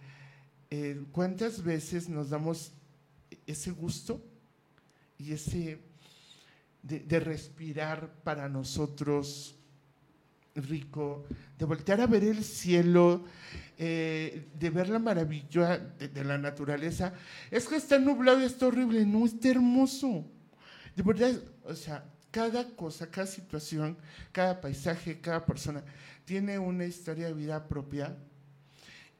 [0.69, 2.71] Eh, ¿Cuántas veces nos damos
[3.45, 4.21] ese gusto
[5.17, 5.79] y ese
[6.81, 9.55] de, respirar para nosotros
[10.55, 11.25] rico,
[11.57, 13.25] de voltear a ver el cielo,
[13.77, 17.13] eh, de ver la maravilla de, de, la naturaleza?
[17.51, 20.25] Es que está nublado está horrible, no, está hermoso.
[20.95, 21.33] De verdad,
[21.63, 22.03] o sea,
[22.36, 23.95] cada cosa, cada situación,
[24.33, 25.81] cada paisaje, cada persona
[26.25, 28.13] tiene una historia de vida propia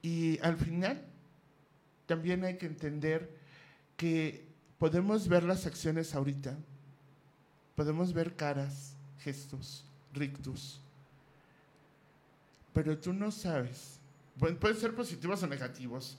[0.02, 1.02] y al final
[2.08, 3.34] también hay que entender
[3.96, 4.46] que
[4.78, 6.58] podemos ver las acciones ahorita,
[7.78, 10.82] podemos ver caras, gestos, rictus,
[12.74, 13.98] pero tú no sabes,
[14.38, 16.18] pueden ser positivos o negativos,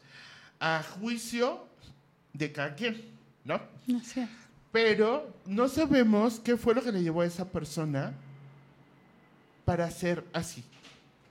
[0.59, 1.68] a juicio
[2.32, 3.05] de cada quien,
[3.44, 3.61] ¿no?
[3.86, 4.26] No sé
[4.77, 8.12] pero no sabemos qué fue lo que le llevó a esa persona
[9.64, 10.62] para ser así.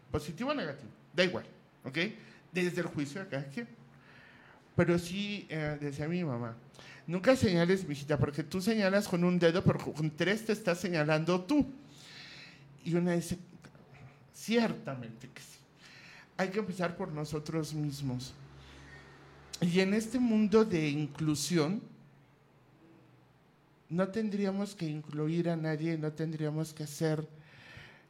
[0.10, 1.46] Positivo o negativo, da igual,
[1.84, 1.96] ¿ok?
[2.52, 3.68] Desde el juicio de cada quien.
[4.76, 6.56] Pero sí, eh, decía mi mamá,
[7.06, 11.39] nunca señales, mijita, porque tú señalas con un dedo, pero con tres te estás señalando
[11.41, 11.68] tú.
[12.84, 13.38] Y una dice,
[14.34, 15.60] ciertamente que sí.
[16.36, 18.34] Hay que empezar por nosotros mismos.
[19.62, 21.93] Y en este mundo de inclusión,
[23.89, 27.27] no tendríamos que incluir a nadie, no tendríamos que hacer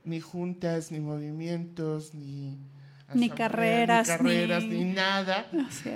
[0.03, 2.57] ni juntas, ni movimientos, ni,
[3.13, 4.85] ni carreras, ni, carreras ni...
[4.85, 5.47] nada,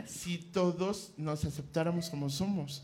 [0.06, 2.84] si todos nos aceptáramos como somos.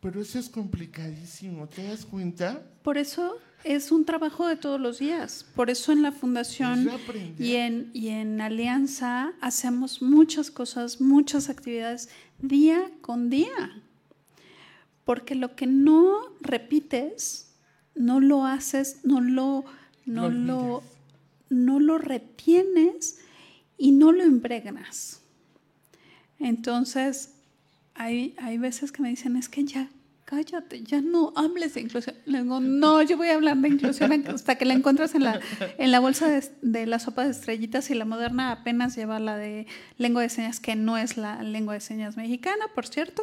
[0.00, 2.62] Pero eso es complicadísimo, ¿te das cuenta?
[2.82, 5.44] Por eso es un trabajo de todos los días.
[5.56, 6.88] Por eso en la fundación
[7.36, 13.82] y en, y en Alianza hacemos muchas cosas, muchas actividades día con día
[15.08, 17.54] porque lo que no repites,
[17.94, 19.64] no lo haces, no lo,
[20.04, 20.82] no, lo,
[21.48, 23.18] no lo retienes
[23.78, 25.22] y no lo impregnas.
[26.38, 27.36] Entonces,
[27.94, 29.88] hay, hay veces que me dicen, es que ya,
[30.26, 32.14] cállate, ya no hables de inclusión.
[32.26, 35.40] Le digo, no, yo voy a hablar de inclusión hasta que la encuentras en la,
[35.78, 39.38] en la bolsa de, de, la sopa de estrellitas y la moderna apenas lleva la
[39.38, 43.22] de lengua de señas, que no es la lengua de señas mexicana, por cierto.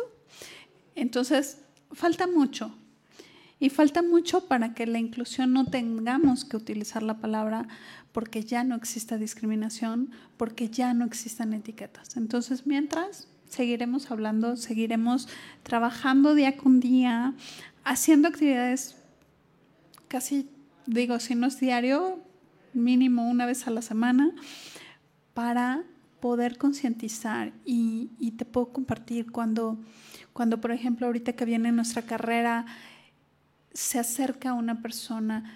[0.95, 1.59] Entonces,
[1.95, 2.75] falta mucho.
[3.59, 7.67] Y falta mucho para que la inclusión no tengamos que utilizar la palabra
[8.11, 12.17] porque ya no exista discriminación, porque ya no existan etiquetas.
[12.17, 15.29] Entonces, mientras, seguiremos hablando, seguiremos
[15.63, 17.33] trabajando día con día,
[17.85, 18.97] haciendo actividades
[20.07, 20.49] casi,
[20.85, 22.19] digo, si no es diario,
[22.73, 24.33] mínimo una vez a la semana,
[25.33, 25.83] para
[26.19, 27.53] poder concientizar.
[27.65, 29.77] Y, y te puedo compartir cuando
[30.35, 32.65] cuando, por ejemplo, ahorita que viene nuestra carrera,
[33.71, 35.49] se acerca una persona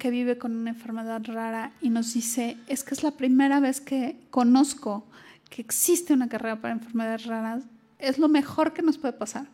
[0.00, 3.80] que vive con una enfermedad rara y nos dice, es que es la primera vez
[3.80, 5.06] que conozco
[5.48, 7.62] que existe una carrera para enfermedades raras,
[8.00, 9.46] es lo mejor que nos puede pasar.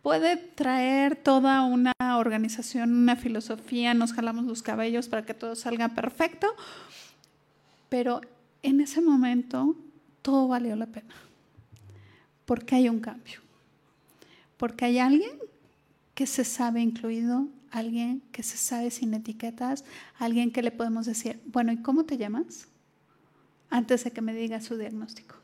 [0.00, 5.90] Puede traer toda una organización, una filosofía, nos jalamos los cabellos para que todo salga
[5.90, 6.46] perfecto,
[7.90, 8.22] pero
[8.62, 9.76] en ese momento
[10.22, 11.14] todo valió la pena,
[12.46, 13.41] porque hay un cambio
[14.62, 15.40] porque hay alguien
[16.14, 19.84] que se sabe incluido, alguien que se sabe sin etiquetas,
[20.20, 22.68] alguien que le podemos decir, bueno, ¿y cómo te llamas?
[23.70, 25.34] Antes de que me diga su diagnóstico.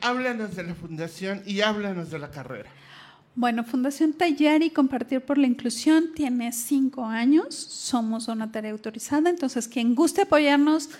[0.00, 2.70] Háblanos de la fundación y háblanos de la carrera.
[3.34, 7.56] Bueno, Fundación Taller y Compartir por la Inclusión tiene cinco años.
[7.56, 10.90] Somos una tarea autorizada, entonces quien guste apoyarnos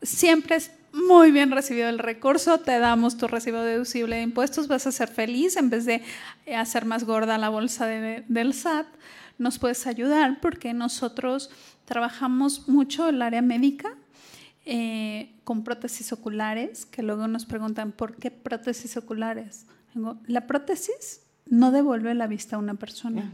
[0.00, 0.58] siempre
[0.92, 5.08] muy bien recibido el recurso, te damos tu recibo deducible de impuestos, vas a ser
[5.08, 6.02] feliz en vez de
[6.56, 8.86] hacer más gorda la bolsa del SAT.
[9.38, 11.50] Nos puedes ayudar porque nosotros
[11.84, 13.96] trabajamos mucho el área médica
[14.64, 19.66] eh, con prótesis oculares, que luego nos preguntan, ¿por qué prótesis oculares?
[20.26, 23.30] La prótesis no devuelve la vista a una persona,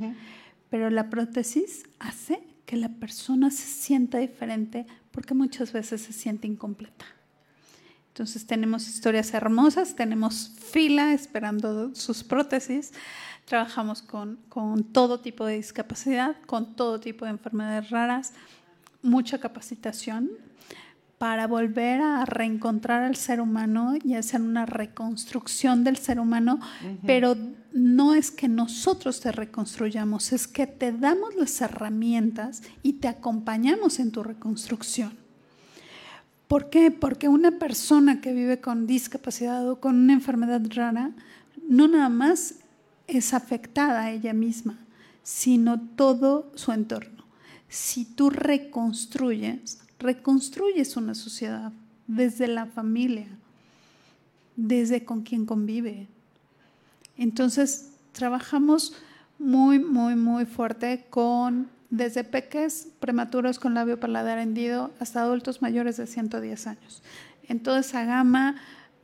[0.71, 6.47] pero la prótesis hace que la persona se sienta diferente porque muchas veces se siente
[6.47, 7.05] incompleta.
[8.15, 12.93] Entonces tenemos historias hermosas, tenemos fila esperando sus prótesis,
[13.45, 18.33] trabajamos con, con, todo tipo de discapacidad, con todo tipo de enfermedades raras,
[19.03, 20.31] mucha capacitación
[21.19, 26.61] para volver a reencontrar al ser humano y hacer una reconstrucción del ser humano,
[27.05, 27.37] pero
[27.73, 33.99] no es que nosotros te reconstruyamos, es que te damos las herramientas y te acompañamos
[33.99, 35.24] en tu reconstrucción.
[36.49, 36.91] ¿Por qué?
[36.91, 41.13] Porque una persona que vive con discapacidad o con una enfermedad rara
[41.69, 42.57] no nada más
[43.07, 44.79] es afectada a ella misma,
[45.23, 47.25] sino todo su entorno.
[47.69, 51.73] Si tú reconstruyes, reconstruyes una sociedad
[52.07, 53.29] desde la familia,
[54.57, 56.09] desde con quien convive.
[57.17, 58.95] Entonces, trabajamos
[59.39, 65.97] muy, muy, muy fuerte con desde peques prematuros con labio paladar hendido hasta adultos mayores
[65.97, 67.03] de 110 años.
[67.45, 68.57] En toda esa gama,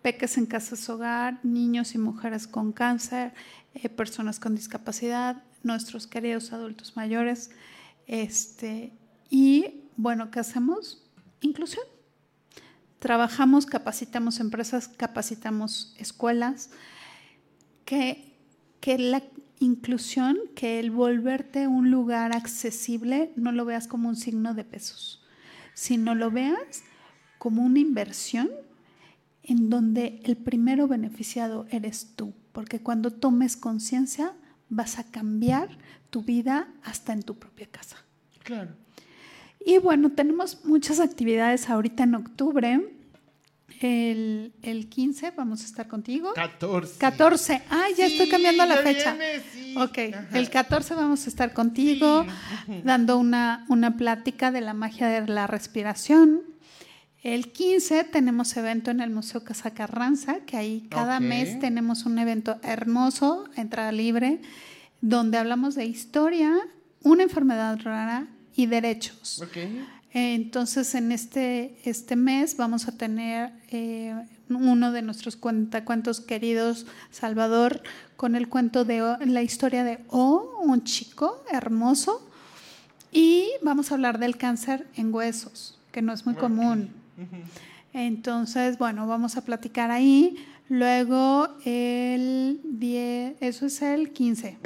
[0.02, 3.32] peques en casas hogar, niños y mujeres con cáncer,
[3.74, 7.50] eh, personas con discapacidad, nuestros queridos adultos mayores.
[8.08, 8.92] Este,
[9.28, 11.06] y bueno, ¿qué hacemos?
[11.42, 11.84] Inclusión.
[12.98, 16.70] Trabajamos, capacitamos empresas, capacitamos escuelas,
[17.84, 18.29] que,
[18.80, 19.22] que la
[19.58, 25.22] inclusión, que el volverte un lugar accesible no lo veas como un signo de pesos,
[25.74, 26.82] sino lo veas
[27.38, 28.50] como una inversión
[29.42, 34.34] en donde el primero beneficiado eres tú, porque cuando tomes conciencia
[34.68, 35.68] vas a cambiar
[36.10, 37.96] tu vida hasta en tu propia casa.
[38.42, 38.74] Claro.
[39.64, 42.80] Y bueno, tenemos muchas actividades ahorita en octubre.
[43.80, 46.32] El, el 15 vamos a estar contigo.
[46.34, 46.98] 14.
[46.98, 47.62] 14.
[47.70, 49.16] Ah, ya estoy cambiando la fecha.
[49.76, 49.98] Ok,
[50.32, 52.26] el 14 vamos a estar contigo
[52.84, 56.42] dando una, una plática de la magia de la respiración.
[57.22, 62.18] El 15 tenemos evento en el Museo Casa Carranza, que ahí cada mes tenemos un
[62.18, 64.40] evento hermoso, entrada libre,
[65.02, 66.54] donde hablamos de historia,
[67.02, 69.42] una enfermedad rara y derechos.
[69.42, 69.86] Okay.
[70.12, 74.14] Entonces, en este, este mes vamos a tener eh,
[74.48, 77.82] uno de nuestros cuentacuentos queridos, Salvador,
[78.16, 82.26] con el cuento de la historia de O, un chico hermoso,
[83.12, 86.90] y vamos a hablar del cáncer en huesos, que no es muy común.
[87.92, 90.36] Entonces, bueno, vamos a platicar ahí.
[90.68, 94.58] Luego, el 10, eso es el 15.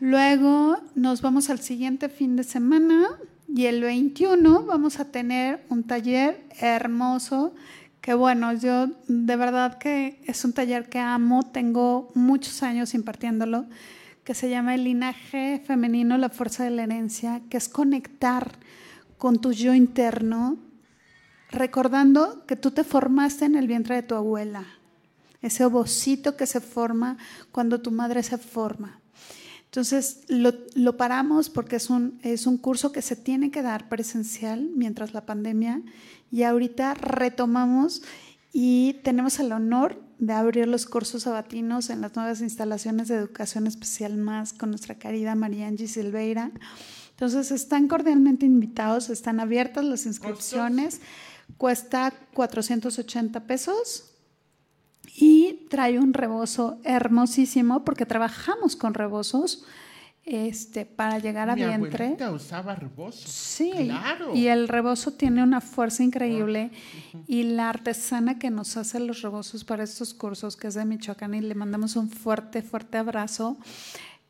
[0.00, 3.08] Luego nos vamos al siguiente fin de semana
[3.48, 7.54] y el 21 vamos a tener un taller hermoso
[8.00, 13.66] que bueno, yo de verdad que es un taller que amo, tengo muchos años impartiéndolo,
[14.24, 18.58] que se llama El linaje femenino, la fuerza de la herencia, que es conectar
[19.16, 20.58] con tu yo interno,
[21.50, 24.64] recordando que tú te formaste en el vientre de tu abuela,
[25.42, 27.16] ese ovocito que se forma
[27.52, 29.00] cuando tu madre se forma.
[29.68, 34.70] Entonces lo, paramos porque es un, es un curso que se tiene que dar presencial
[34.74, 35.82] mientras la pandemia.
[36.32, 38.02] Y ahorita retomamos
[38.50, 43.66] y tenemos el honor de abrir los cursos sabatinos en las nuevas instalaciones de educación
[43.66, 46.50] especial más con nuestra querida María Angie Silveira.
[47.10, 51.02] Entonces están cordialmente invitados, están abiertas las inscripciones,
[51.58, 54.07] cuesta 480 pesos
[55.14, 59.64] y trae un rebozo hermosísimo porque trabajamos con rebozos
[60.24, 62.16] este, para llegar a Mi vientre.
[62.30, 63.26] usaba rebozo.
[63.26, 64.34] Sí, claro.
[64.34, 66.70] y el rebozo tiene una fuerza increíble
[67.26, 71.34] y la artesana que nos hace los rebozos para estos cursos, que es de Michoacán,
[71.34, 73.56] y le mandamos un fuerte, fuerte abrazo,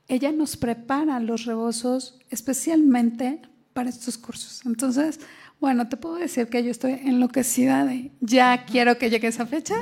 [0.06, 4.64] ella nos prepara los rebozos especialmente para estos cursos.
[4.66, 5.18] Entonces,
[5.60, 9.74] bueno, te puedo decir que yo estoy enloquecida de ya quiero que llegue esa fecha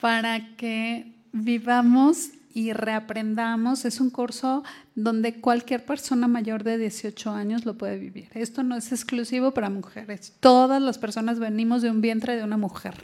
[0.00, 3.84] para que vivamos y reaprendamos.
[3.84, 4.62] Es un curso
[4.94, 8.28] donde cualquier persona mayor de 18 años lo puede vivir.
[8.34, 10.32] Esto no es exclusivo para mujeres.
[10.40, 12.94] Todas las personas venimos de un vientre de una mujer.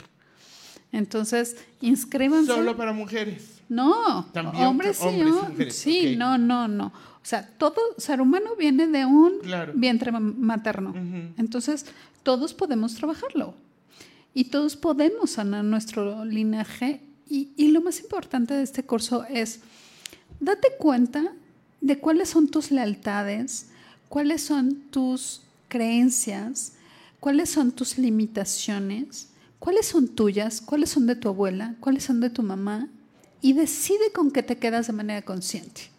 [0.90, 2.52] Entonces, inscríbanse.
[2.52, 3.60] Solo para mujeres.
[3.68, 6.86] No, También hombres sí, hombres y sí, no, no, no.
[6.86, 9.72] O sea, todo ser humano viene de un Claro.
[9.74, 10.92] vientre ma- materno.
[11.38, 11.86] Entonces,
[12.22, 13.54] todos podemos trabajarlo.
[14.34, 17.00] Y todos podemos sanar nuestro linaje.
[17.28, 19.60] Y, lo más importante de este curso es,
[20.38, 21.32] date cuenta
[21.80, 23.68] de cuáles son tus lealtades,
[24.10, 26.74] cuáles son tus creencias,
[27.20, 32.28] cuáles son tus limitaciones, cuáles son tuyas, cuáles son de tu abuela, cuáles son de
[32.28, 32.88] tu mamá,
[33.40, 35.90] y decide con qué te quedas de manera consciente.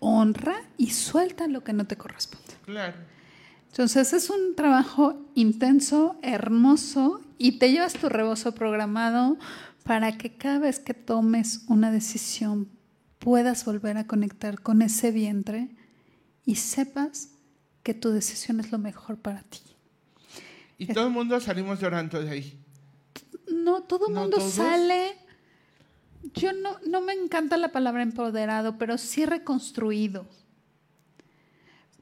[0.00, 2.54] Honra y suelta lo que no te corresponde.
[2.64, 3.13] Claro.
[3.74, 9.36] Entonces es un trabajo intenso, hermoso, y te llevas tu rebozo programado
[9.82, 12.68] para que cada vez que tomes una decisión
[13.18, 15.74] puedas volver a conectar con ese vientre
[16.46, 17.30] y sepas
[17.82, 19.58] que tu decisión es lo mejor para ti.
[20.78, 22.64] Y todo el mundo salimos llorando de ahí.
[23.52, 24.52] No, todo el ¿No mundo todos?
[24.52, 25.16] sale.
[26.34, 30.28] Yo no, no me encanta la palabra empoderado, pero sí reconstruido.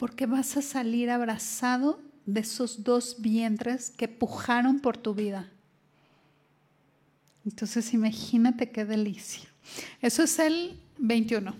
[0.02, 5.48] Porque vas a salir abrazado de esos dos vientres que pujaron por tu vida.
[7.46, 9.48] Entonces imagínate qué delicia.
[10.00, 11.54] Eso es el 21.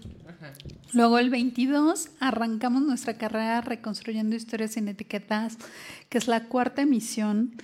[0.92, 5.56] Luego el 22 arrancamos nuestra carrera Reconstruyendo Historias sin Etiquetas,
[6.08, 7.54] que es la cuarta emisión.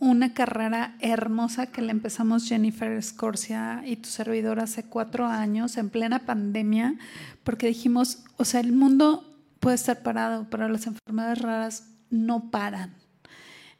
[0.00, 5.88] Una carrera hermosa que la empezamos Jennifer Escorcia y tu servidor hace cuatro años, en
[5.88, 6.96] plena pandemia,
[7.44, 9.29] porque dijimos, o sea, el mundo
[9.60, 12.94] puede estar parado, pero las enfermedades raras no paran.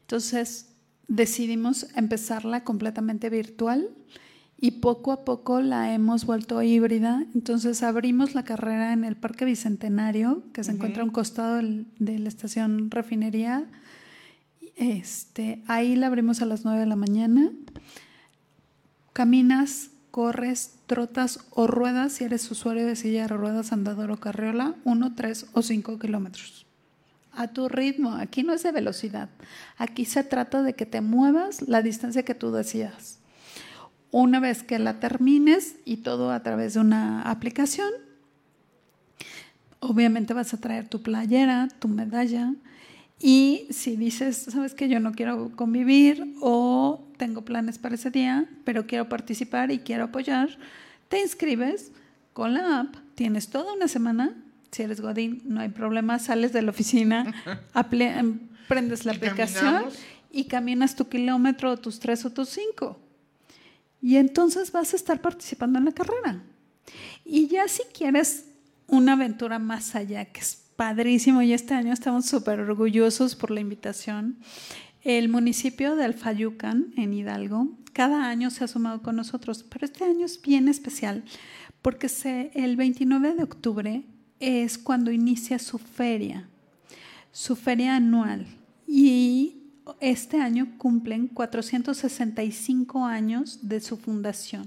[0.03, 0.67] Entonces
[1.09, 3.89] decidimos empezarla completamente virtual
[4.63, 7.25] y poco a poco la hemos vuelto híbrida.
[7.35, 11.87] Entonces abrimos la carrera en el Parque Bicentenario, que se encuentra a un costado del-
[11.99, 13.65] de la estación Refinería.
[14.77, 17.51] Este, ahí la abrimos a las 9 de la mañana.
[19.13, 24.75] Caminas, corres, trotas o ruedas si eres usuario de silla de ruedas, andador o carriola,
[24.85, 26.67] 1, 3 o 5 kilómetros.
[27.33, 29.29] A tu ritmo, aquí no es de velocidad.
[29.79, 33.19] Aquí se trata de que te muevas la distancia que tú decidas.
[34.11, 37.91] Una vez que la termines y todo a través de una aplicación,
[39.79, 42.53] obviamente vas a traer tu playera, tu medalla
[43.23, 48.49] y si dices, sabes que yo no quiero convivir o tengo planes para ese día,
[48.65, 50.57] pero quiero participar y quiero apoyar,
[51.09, 51.93] te inscribes
[52.33, 54.35] con la app, tienes toda una semana,
[54.71, 57.35] si eres Godín, no hay problema, sales de la oficina,
[57.91, 59.99] em, prendes la aplicación caminamos.
[60.31, 62.99] y caminas tu kilómetro, tus tres o tus cinco.
[64.01, 66.43] Y entonces vas a estar participando en la carrera.
[67.23, 68.47] Y ya si quieres
[68.87, 73.61] una aventura más allá, que es padrísimo, y este año estamos súper orgullosos por la
[73.61, 74.39] invitación,
[75.03, 80.05] el municipio de Alfayucan, en Hidalgo, cada año se ha sumado con nosotros, pero este
[80.05, 81.23] año es bien especial
[81.83, 84.05] porque se, el 29 de octubre
[84.39, 86.49] es cuando inicia su feria,
[87.31, 88.47] su feria anual.
[88.87, 94.67] Y este año cumplen 465 años de su fundación.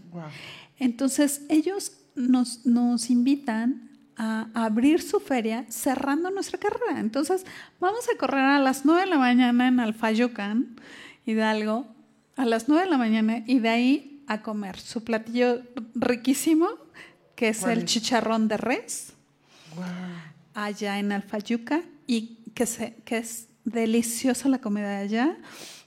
[0.77, 6.99] Entonces, ellos nos, nos invitan a abrir su feria cerrando nuestra carrera.
[6.99, 7.45] Entonces,
[7.79, 10.79] vamos a correr a las 9 de la mañana en Alfayucan,
[11.25, 11.87] Hidalgo,
[12.35, 15.61] a las 9 de la mañana y de ahí a comer su platillo
[15.95, 16.67] riquísimo,
[17.35, 17.85] que es ¿Cuál el es?
[17.85, 19.13] chicharrón de res
[20.53, 25.37] allá en Alfayuca y que, se, que es deliciosa la comida de allá.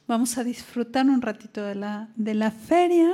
[0.08, 3.12] Vamos a disfrutar un ratito de la, de la feria,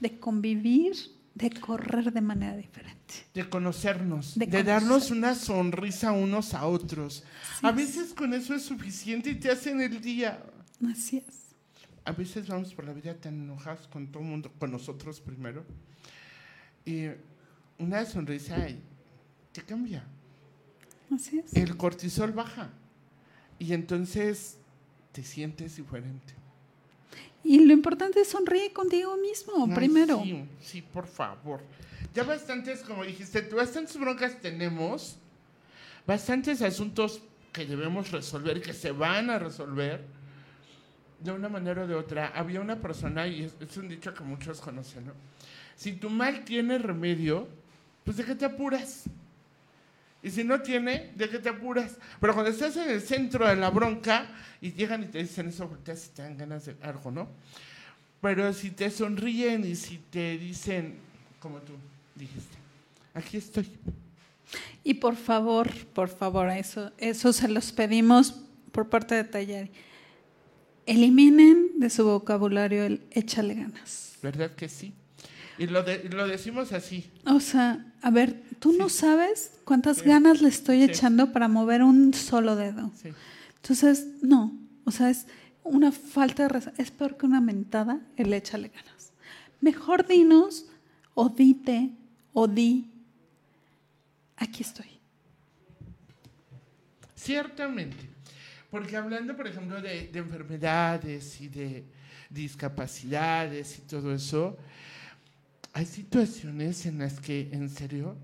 [0.00, 0.94] de convivir,
[1.38, 3.14] de correr de manera diferente.
[3.32, 7.24] De conocernos, De de, darnos una sonrisa unos a otros.
[7.62, 10.42] A veces con eso es suficiente y te hacen el día.
[10.90, 11.54] Así es.
[12.04, 15.64] A veces vamos por la vida tan enojados con todo el mundo, con nosotros primero.
[16.84, 17.06] Y
[17.78, 18.56] una sonrisa
[19.52, 20.04] te cambia.
[21.14, 21.54] Así es.
[21.54, 22.70] El cortisol baja.
[23.60, 24.58] Y entonces
[25.12, 26.37] te sientes diferente.
[27.44, 30.22] Y lo importante es sonríe contigo mismo primero.
[30.22, 31.62] Sí, sí, por favor.
[32.14, 35.16] Ya bastantes, como dijiste, bastantes broncas tenemos,
[36.06, 37.20] bastantes asuntos
[37.52, 40.04] que debemos resolver que se van a resolver
[41.20, 42.28] de una manera o de otra.
[42.34, 45.12] Había una persona, y es, es un dicho que muchos conocen, ¿no?
[45.76, 47.48] Si tu mal tiene remedio,
[48.04, 49.04] pues ¿de qué te apuras?
[50.22, 51.96] Y si no tiene, ¿de qué te apuras?
[52.20, 54.26] Pero cuando estás en el centro de la bronca
[54.60, 57.28] y llegan y te dicen eso, volteas y te dan ganas de algo, ¿no?
[58.20, 60.96] Pero si te sonríen y si te dicen,
[61.38, 61.74] como tú
[62.16, 62.56] dijiste,
[63.14, 63.70] aquí estoy.
[64.82, 68.40] Y por favor, por favor, eso, eso se los pedimos
[68.72, 69.70] por parte de Taller.
[70.86, 74.16] Eliminen de su vocabulario el échale ganas.
[74.22, 74.94] ¿Verdad que sí?
[75.58, 77.10] Y lo, de- lo decimos así.
[77.26, 80.04] O sea, a ver, tú no sabes cuántas Sí.
[80.04, 80.84] ganas le estoy Sí.
[80.90, 82.92] echando para mover un solo dedo.
[83.56, 85.26] Entonces, no, o sea, es
[85.64, 89.12] una falta de respeto, es peor que una mentada el échale ganas.
[89.60, 90.66] Mejor dinos
[91.14, 91.90] o dite
[92.32, 92.90] o di,
[94.36, 94.86] aquí estoy.
[97.16, 98.08] Ciertamente.
[98.70, 101.84] Porque hablando, por ejemplo, de, de enfermedades y de
[102.30, 104.56] discapacidades y todo eso,
[105.72, 108.16] hay situaciones en las que, en serio,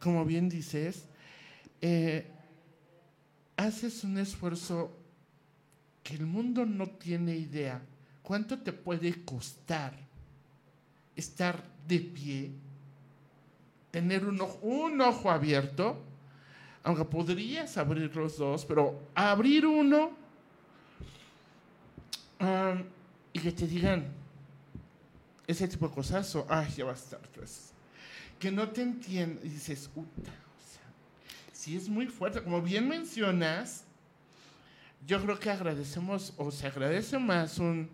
[0.00, 1.04] como bien dices,
[1.80, 2.26] eh,
[3.56, 4.96] haces un esfuerzo
[6.02, 7.80] que el mundo no tiene idea.
[8.22, 9.94] ¿Cuánto te puede costar
[11.14, 12.50] estar de pie,
[13.90, 16.02] tener un ojo, un ojo abierto?
[16.82, 20.10] Aunque podrías abrir los dos, pero abrir uno
[22.40, 22.82] um,
[23.32, 24.15] y que te digan
[25.46, 27.72] ese tipo de cosas, o, ay, ya va a estar, pues.
[28.38, 30.82] Que no te entiendan y dices, puta, o sea,
[31.52, 32.42] sí es muy fuerte.
[32.42, 33.84] Como bien mencionas,
[35.06, 37.88] yo creo que agradecemos, o se agradece más un,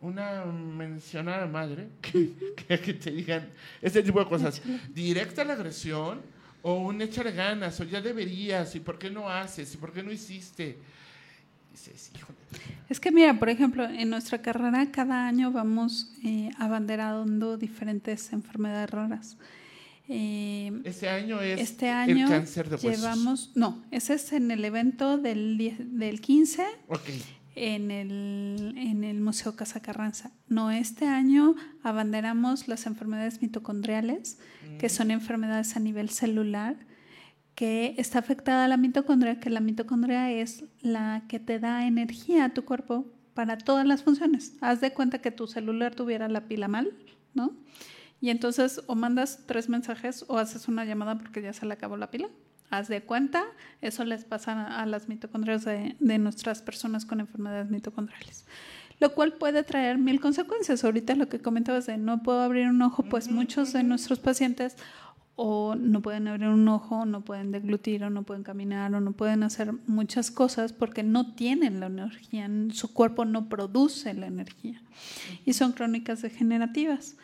[0.00, 3.50] una mención a la madre que, que, que te digan
[3.82, 4.60] ese tipo de cosas.
[4.94, 6.20] Directa la agresión
[6.62, 10.02] o un echar ganas, o ya deberías, y por qué no haces, y por qué
[10.02, 10.76] no hiciste.
[11.72, 12.38] Dices, híjole.
[12.88, 18.90] Es que mira, por ejemplo, en nuestra carrera cada año vamos eh, abanderando diferentes enfermedades
[18.90, 19.36] raras.
[20.08, 22.90] Eh, Este año es este año el cáncer de huesos.
[23.02, 27.00] llevamos, no, ese es en el evento del, 10 del 15 Ok.
[27.54, 30.30] en el, en el Museo Casa Carranza.
[30.48, 34.38] No, este año abanderamos las enfermedades mitocondriales,
[34.78, 36.76] que son enfermedades a nivel celular,
[37.58, 42.44] que está afectada a la mitocondria, que la mitocondria es la que te da energía
[42.44, 43.04] a tu cuerpo
[43.34, 44.54] para todas las funciones.
[44.60, 46.92] Haz de cuenta que tu celular tuviera la pila mal,
[47.34, 47.56] ¿no?
[48.20, 51.96] Y entonces o mandas tres mensajes o haces una llamada porque ya se le acabó
[51.96, 52.28] la pila.
[52.70, 53.42] Haz de cuenta,
[53.80, 58.46] eso les pasa a, a las mitocondrias de, de nuestras personas con enfermedades mitocondriales.
[59.00, 60.84] Lo cual puede traer mil consecuencias.
[60.84, 64.76] Ahorita lo que comentabas de no puedo abrir un ojo, pues muchos de nuestros pacientes
[65.40, 69.12] o no pueden abrir un ojo, no pueden deglutir, o no pueden caminar, o no
[69.12, 74.82] pueden hacer muchas cosas porque no tienen la energía, su cuerpo no produce la energía.
[75.44, 77.14] Y son crónicas degenerativas.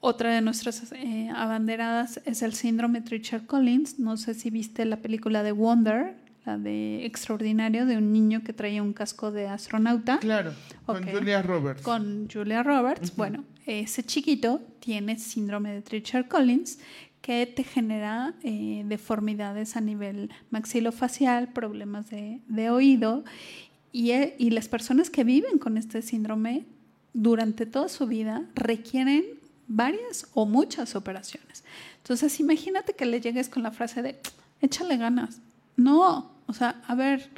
[0.00, 4.00] Otra de nuestras eh, abanderadas es el síndrome Treacher-Collins.
[4.00, 8.52] No sé si viste la película de Wonder, la de Extraordinario, de un niño que
[8.52, 10.18] traía un casco de astronauta.
[10.18, 10.54] Claro,
[10.86, 11.06] con.
[11.06, 11.82] Julia Roberts.
[11.82, 13.14] Con Julia Roberts.
[13.14, 16.78] Bueno, ese chiquito tiene síndrome de Treacher-Collins
[17.24, 23.24] que te genera eh, deformidades a nivel maxilofacial, problemas de, oído.
[23.92, 26.66] Y, eh, y las personas que viven con este síndrome
[27.14, 29.24] durante toda su vida requieren
[29.68, 31.64] varias o muchas operaciones.
[31.96, 34.20] Entonces, imagínate que le llegues con la frase de,
[34.60, 35.40] échale ganas.
[35.78, 37.30] No, o sea, a ver,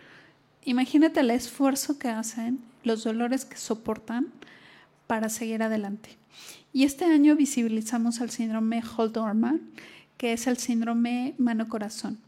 [0.65, 4.33] imagínate el esfuerzo que hacen, los dolores que soportan
[5.07, 6.17] para seguir adelante.
[6.77, 9.61] Y este año visibilizamos el síndrome Holt-Oram,
[10.19, 12.19] que es el síndrome mano-corazón.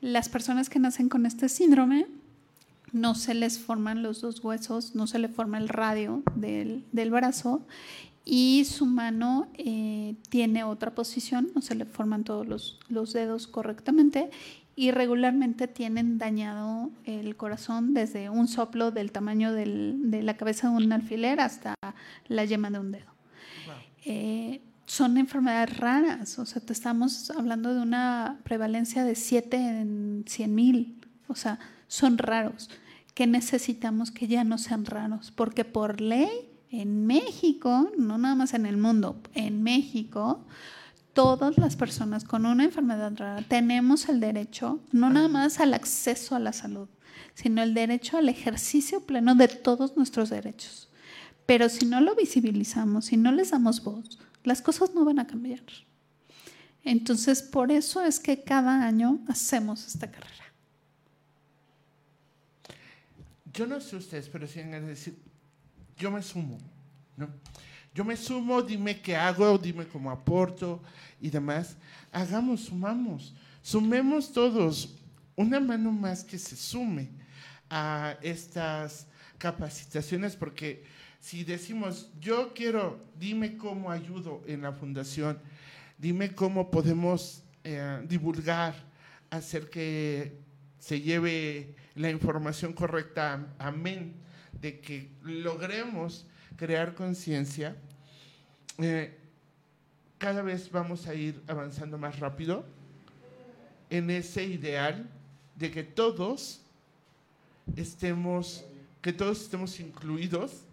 [0.00, 2.06] Las personas que nacen con este síndrome
[2.92, 7.10] no se les forman los dos huesos, no se le forma el radio del, del
[7.10, 7.60] brazo
[8.24, 13.46] y su mano eh, tiene otra posición, no se le forman todos los, los dedos
[13.46, 14.30] correctamente
[14.74, 20.76] y regularmente tienen dañado el corazón desde un soplo del tamaño de la cabeza de
[20.76, 21.74] un alfiler hasta
[22.28, 23.11] la yema de un dedo.
[24.04, 30.24] Eh, son enfermedades raras, o sea, te estamos hablando de una prevalencia de 7 en
[30.26, 32.68] 100 mil, o sea, son raros,
[33.14, 36.28] que necesitamos que ya no sean raros, porque por ley
[36.70, 40.44] en México, no nada más en el mundo, en México,
[41.12, 46.34] todas las personas con una enfermedad rara tenemos el derecho, no nada más al acceso
[46.34, 46.88] a la salud,
[47.34, 50.88] sino el derecho al ejercicio pleno de todos nuestros derechos.
[51.52, 55.26] Pero si no lo visibilizamos, si no les damos voz, las cosas no van a
[55.26, 55.60] cambiar.
[56.82, 60.46] Entonces, por eso es que cada año hacemos esta carrera.
[63.52, 65.14] Yo no sé ustedes, pero si van a decir,
[65.98, 66.56] yo me sumo,
[67.18, 67.28] ¿no?
[67.94, 70.82] Yo me sumo, dime qué hago, dime cómo aporto
[71.20, 71.76] y demás.
[72.12, 74.94] Hagamos, sumamos, sumemos todos
[75.36, 77.10] una mano más que se sume
[77.68, 85.38] a estas capacitaciones, porque si decimos, yo quiero, dime cómo ayudo en la fundación,
[85.96, 88.74] dime cómo podemos eh, divulgar,
[89.30, 90.36] hacer que
[90.80, 94.14] se lleve la información correcta, amén,
[94.60, 97.76] de que logremos crear conciencia,
[98.78, 99.16] eh,
[100.18, 102.66] cada vez vamos a ir avanzando más rápido
[103.90, 105.08] en ese ideal
[105.54, 106.62] de que todos
[107.76, 108.64] estemos
[109.00, 110.64] que todos estemos incluidos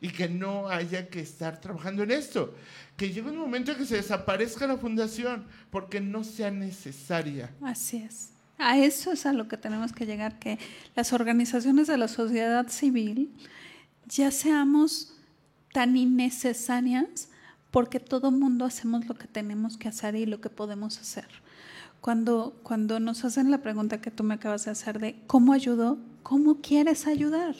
[0.00, 2.54] y que no haya que estar trabajando en esto.
[2.96, 7.50] Que llegue un momento en que se desaparezca la fundación porque no sea necesaria.
[7.62, 8.30] Así es.
[8.58, 10.58] A eso es a lo que tenemos que llegar, que
[10.94, 13.30] las organizaciones de la sociedad civil
[14.06, 15.12] ya seamos
[15.72, 17.28] tan innecesarias
[17.70, 21.28] porque todo mundo hacemos lo que tenemos que hacer y lo que podemos hacer.
[22.00, 25.98] Cuando, cuando nos hacen la pregunta que tú me acabas de hacer de cómo ayudo,
[26.22, 27.56] ¿cómo quieres ayudar?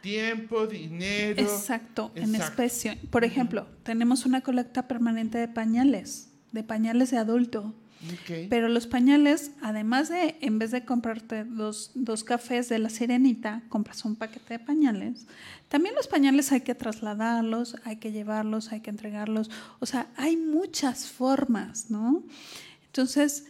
[0.00, 1.40] Tiempo, dinero.
[1.40, 2.96] Exacto, en especie.
[3.10, 7.74] Por ejemplo, tenemos una colecta permanente de pañales, de pañales de adulto.
[8.48, 13.62] Pero los pañales, además de, en vez de comprarte dos, dos, cafés de la sirenita,
[13.68, 15.26] compras un paquete de pañales.
[15.68, 19.50] También los pañales hay que trasladarlos, hay que llevarlos, hay que entregarlos.
[19.80, 22.24] O sea, hay muchas formas, ¿no?
[22.86, 23.48] Entonces,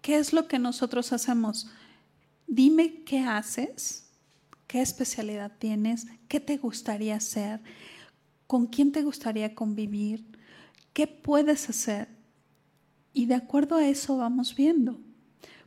[0.00, 1.70] ¿qué es lo que nosotros hacemos?
[2.46, 4.07] Dime qué haces
[4.68, 7.60] qué especialidad tienes, qué te gustaría hacer,
[8.46, 10.24] con quién te gustaría convivir,
[10.92, 12.08] qué puedes hacer.
[13.12, 15.00] Y de acuerdo a eso vamos viendo.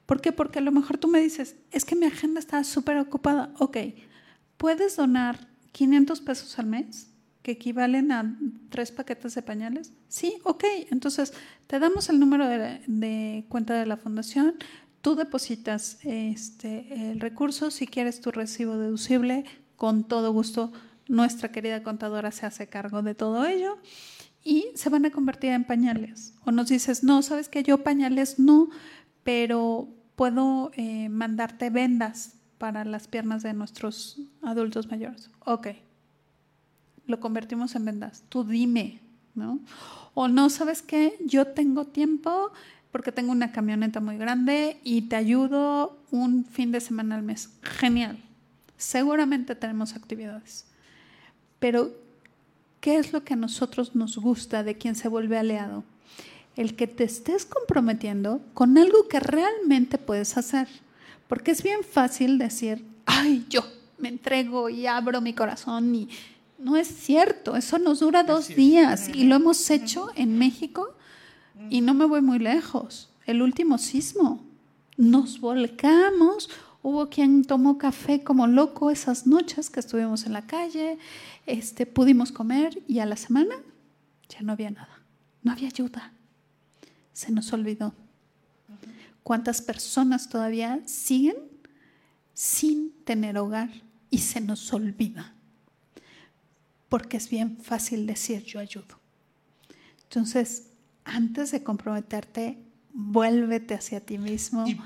[0.06, 0.32] ¿Por qué?
[0.32, 3.54] Porque a lo mejor tú me dices, es que mi agenda está súper ocupada.
[3.60, 3.78] Ok,
[4.58, 7.12] ¿puedes donar 500 pesos al mes?
[7.42, 8.38] que equivalen a
[8.70, 9.94] tres paquetes de pañales?
[10.08, 10.64] Sí, ok.
[10.92, 11.34] Entonces,
[11.68, 14.56] te damos el número de, de, cuenta de la fundación,
[15.02, 19.46] Tú depositas este, el recurso, si quieres tu recibo deducible,
[19.76, 20.72] con todo gusto
[21.08, 23.80] nuestra querida contadora se hace cargo de todo ello
[24.44, 26.34] y se van a convertir en pañales.
[26.46, 28.70] O nos dices, no, sabes que yo pañales no,
[29.24, 35.32] pero puedo eh, mandarte vendas para las piernas de nuestros adultos mayores.
[35.46, 35.70] Ok,
[37.08, 38.24] lo convertimos en vendas.
[38.30, 39.02] Tú dime,
[39.34, 39.60] ¿no?
[40.14, 42.52] O no, sabes qué, yo tengo tiempo,
[42.92, 47.50] porque tengo una camioneta muy grande y te ayudo un fin de semana al mes.
[47.62, 48.18] Genial.
[48.78, 50.66] Seguramente tenemos actividades.
[51.60, 51.92] Pero,
[52.80, 55.84] ¿qué es lo que a nosotros nos gusta de quien se vuelve aliado?
[56.56, 60.68] El que te estés comprometiendo con algo que realmente puedes hacer.
[61.28, 63.64] Porque es bien fácil decir, ay, yo
[64.00, 66.10] me entrego y abro mi corazón y
[66.58, 70.94] no es cierto, eso nos dura dos días y lo hemos hecho en México
[71.70, 73.10] y no me voy muy lejos.
[73.26, 74.44] El último sismo.
[74.98, 76.50] Nos volcamos.
[76.84, 80.98] Hubo quien tomó café como loco esas noches que estuvimos en la calle.
[81.46, 83.56] Este, pudimos comer y a la semana
[84.30, 85.02] ya no había nada.
[85.44, 86.14] No había ayuda.
[87.14, 87.94] Se nos olvidó.
[89.24, 91.38] ¿Cuántas personas todavía siguen
[92.34, 93.70] sin tener hogar
[94.10, 95.34] y se nos olvida?
[96.90, 99.00] Porque es bien fácil decir yo ayudo.
[100.04, 100.71] Entonces,
[101.06, 102.58] antes de comprometerte,
[102.94, 104.78] vuélvete hacia ti mismo y,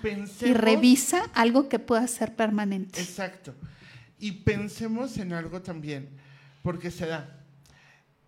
[0.53, 3.01] revisa algo que pueda ser permanente.
[3.01, 3.53] Exacto.
[4.19, 6.09] Y pensemos en algo también,
[6.63, 7.43] porque se da.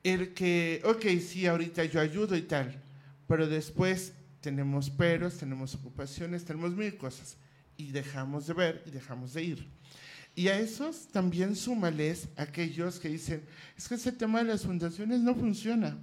[0.04, 2.82] El que, ok, sí, ahorita yo ayudo y tal,
[3.28, 7.38] pero después tenemos peros, tenemos ocupaciones, tenemos mil cosas
[7.78, 9.68] y dejamos de ver y dejamos de ir.
[10.36, 13.44] Y a esos también súmales aquellos que dicen,
[13.76, 15.98] es que ese tema de las fundaciones no funciona.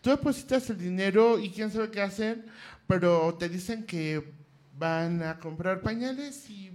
[0.00, 2.44] Tú depositas el dinero y quién sabe qué hacer,
[2.86, 4.32] pero te dicen que
[4.78, 6.72] van a comprar pañales y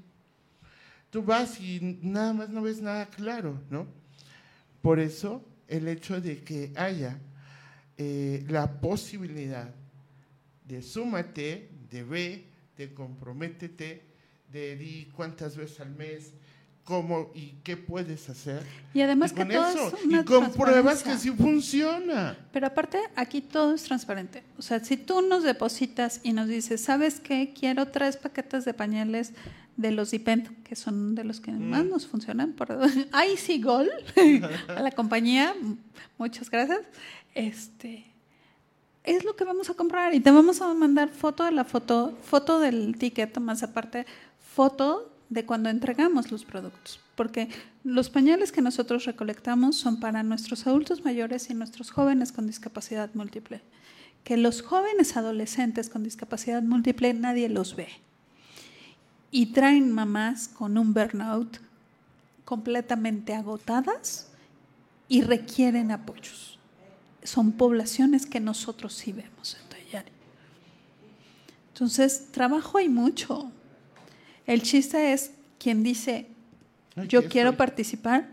[1.09, 3.87] tú vas y nada más no ves nada claro, ¿no?
[4.81, 7.19] Por eso el hecho de que haya
[7.97, 9.73] eh, la posibilidad
[10.67, 12.45] de súmate, de ve,
[12.77, 14.03] de comprométete,
[14.51, 16.33] de di cuántas veces al mes,
[16.85, 18.63] cómo y qué puedes hacer.
[18.93, 22.37] Y además que todo es y con pruebas que sí funciona.
[22.53, 24.43] Pero aparte aquí todo es transparente.
[24.57, 27.53] O sea, si tú nos depositas y nos dices, ¿sabes qué?
[27.59, 29.33] Quiero tres paquetes de pañales
[29.75, 31.89] de los Dipent, que son de los que más mm.
[31.89, 32.53] nos funcionan.
[32.53, 32.69] Por
[33.37, 33.89] sí Gol,
[34.67, 35.55] a la compañía,
[36.19, 36.81] muchas gracias.
[37.33, 38.05] Este
[39.03, 42.17] es lo que vamos a comprar y te vamos a mandar foto de la foto,
[42.23, 44.05] foto del ticket, más aparte,
[44.39, 47.49] foto de cuando entregamos los productos, porque
[47.83, 53.13] los pañales que nosotros recolectamos son para nuestros adultos mayores y nuestros jóvenes con discapacidad
[53.13, 53.61] múltiple.
[54.23, 57.89] Que los jóvenes adolescentes con discapacidad múltiple nadie los ve.
[59.31, 61.59] Y traen mamás con un burnout
[62.43, 64.31] completamente agotadas
[65.07, 66.57] y requieren apoyos.
[67.23, 69.65] Son poblaciones que nosotros sí vemos en
[71.75, 73.51] Entonces, trabajo hay mucho.
[74.45, 76.27] El chiste es quien dice,
[77.07, 78.29] yo quiero participar,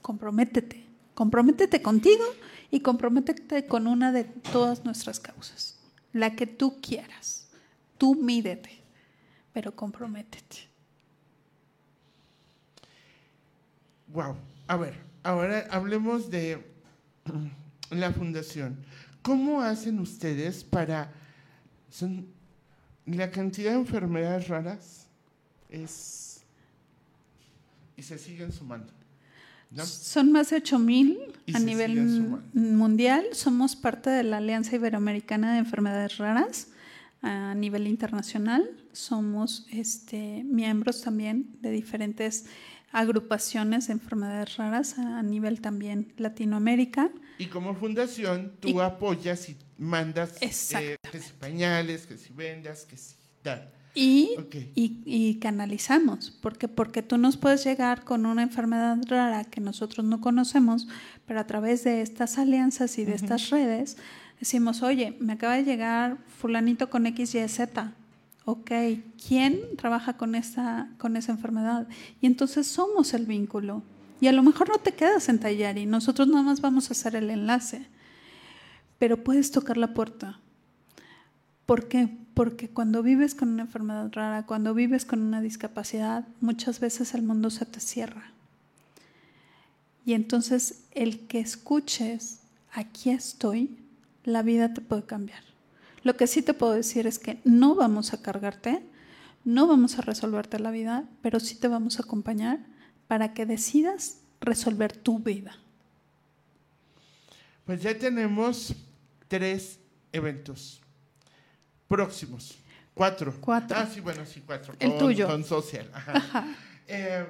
[0.00, 0.84] comprométete.
[1.14, 2.24] Comprométete contigo
[2.70, 5.78] y comprométete con una de todas nuestras causas,
[6.12, 7.48] la que tú quieras.
[7.98, 8.70] Tú mídete,
[9.52, 10.70] pero comprométete.
[14.08, 14.36] Wow.
[14.66, 16.64] A ver, ahora hablemos de
[17.90, 18.78] la fundación.
[19.20, 21.12] ¿Cómo hacen ustedes para...
[21.90, 22.26] Son,
[23.04, 25.09] la cantidad de enfermedades raras
[25.70, 26.42] es...
[27.96, 28.92] y se siguen sumando.
[29.70, 29.84] ¿no?
[29.86, 33.24] Son más de 8000 Y a nivel mundial.
[33.32, 36.68] Somos parte de la Alianza Iberoamericana de Enfermedades Raras
[37.22, 38.68] a nivel internacional.
[38.92, 42.46] Somos este, miembros también de diferentes
[42.92, 47.10] agrupaciones de enfermedades raras a nivel también Latinoamérica.
[47.38, 51.10] Y como fundación, tú Y- apoyas y mandas eh, Exacto.
[51.12, 53.70] que si pañales, que si vendas, que si tal.
[53.92, 54.36] Y,
[54.76, 60.06] y, y canalizamos, porque, porque tú nos puedes llegar con una enfermedad rara que nosotros
[60.06, 60.86] no conocemos,
[61.26, 63.96] pero a través de estas alianzas y de estas redes
[64.38, 67.60] decimos, oye, me acaba de llegar fulanito con XYZ,
[68.44, 68.70] ok,
[69.26, 71.88] ¿quién trabaja con esa, con esa enfermedad?
[72.20, 73.82] Y entonces somos el vínculo.
[74.20, 77.16] Y a lo mejor no te quedas en Tayari, nosotros nada más vamos a hacer
[77.16, 77.86] el enlace,
[78.98, 80.40] pero puedes tocar la puerta.
[81.64, 82.19] ¿Por qué?
[82.40, 87.20] Porque cuando vives con una enfermedad rara, cuando vives con una discapacidad, muchas veces el
[87.20, 88.32] mundo se te cierra.
[90.06, 92.40] Y entonces el que escuches,
[92.72, 93.76] aquí estoy,
[94.24, 95.42] la vida te puede cambiar.
[96.02, 98.82] Lo que sí te puedo decir es que no vamos a cargarte,
[99.44, 102.60] no vamos a resolverte la vida, pero sí te vamos a acompañar
[103.06, 105.58] para que decidas resolver tu vida.
[107.66, 108.74] Pues ya tenemos
[109.28, 109.78] tres
[110.10, 110.79] eventos
[111.90, 112.56] próximos.
[112.94, 113.34] Cuatro.
[113.40, 113.76] Cuatro.
[113.76, 114.74] Ah, sí, bueno, sí, cuatro.
[114.78, 115.26] El con, tuyo.
[115.26, 115.90] Con social.
[115.92, 116.46] Ajá.
[116.92, 117.24] Eh,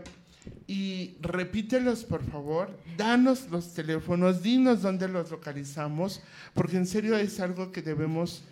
[0.66, 2.78] y repítelos, por favor.
[2.96, 6.22] Danos los teléfonos, dinos dónde los localizamos,
[6.54, 8.42] porque en serio es algo que debemos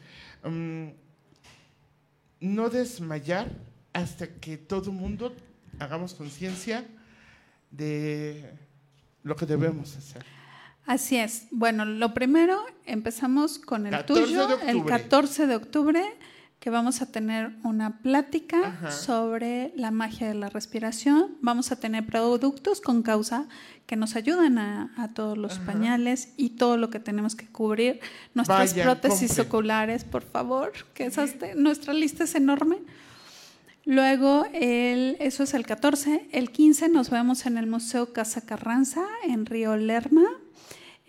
[0.45, 0.89] mm,
[2.41, 3.51] no desmayar
[3.95, 5.35] hasta que todo mundo
[5.79, 6.85] hagamos conciencia
[7.71, 8.53] de
[9.23, 10.38] lo que debemos hacer.
[10.89, 11.47] Así es.
[11.51, 15.03] Bueno, lo primero, empezamos con el 14 de tuyo, el octubre.
[15.03, 16.03] 14 de octubre,
[16.61, 18.91] que vamos a tener una plática Ajá.
[18.91, 21.37] sobre la magia de la respiración.
[21.43, 23.47] Vamos a tener productos con causa
[23.87, 25.67] que nos ayudan a, a todos los Ajá.
[25.73, 28.01] pañales y todo lo que tenemos que cubrir.
[28.35, 32.79] Nuestras Vayan, prótesis oculares, por favor, que esas de- nuestra lista es enorme.
[33.85, 36.29] Luego, el, eso es el 14.
[36.33, 40.25] El 15 nos vemos en el Museo Casa Carranza, en Río Lerma,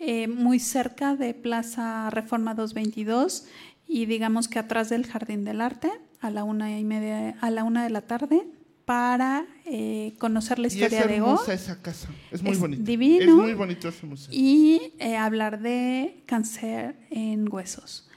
[0.00, 3.46] eh, muy cerca de Plaza Reforma 222
[3.86, 5.90] y digamos que atrás del Jardín del Arte,
[6.20, 8.46] a la una y media, a la una de la tarde,
[8.84, 12.08] para eh, conocer la Y es historia de O hermosa esa casa.
[12.32, 12.82] Es muy Es bonito.
[12.82, 13.24] divino.
[13.24, 14.28] Es muy bonito ese museo.
[14.32, 18.08] y eh, hablar de cáncer en huesos.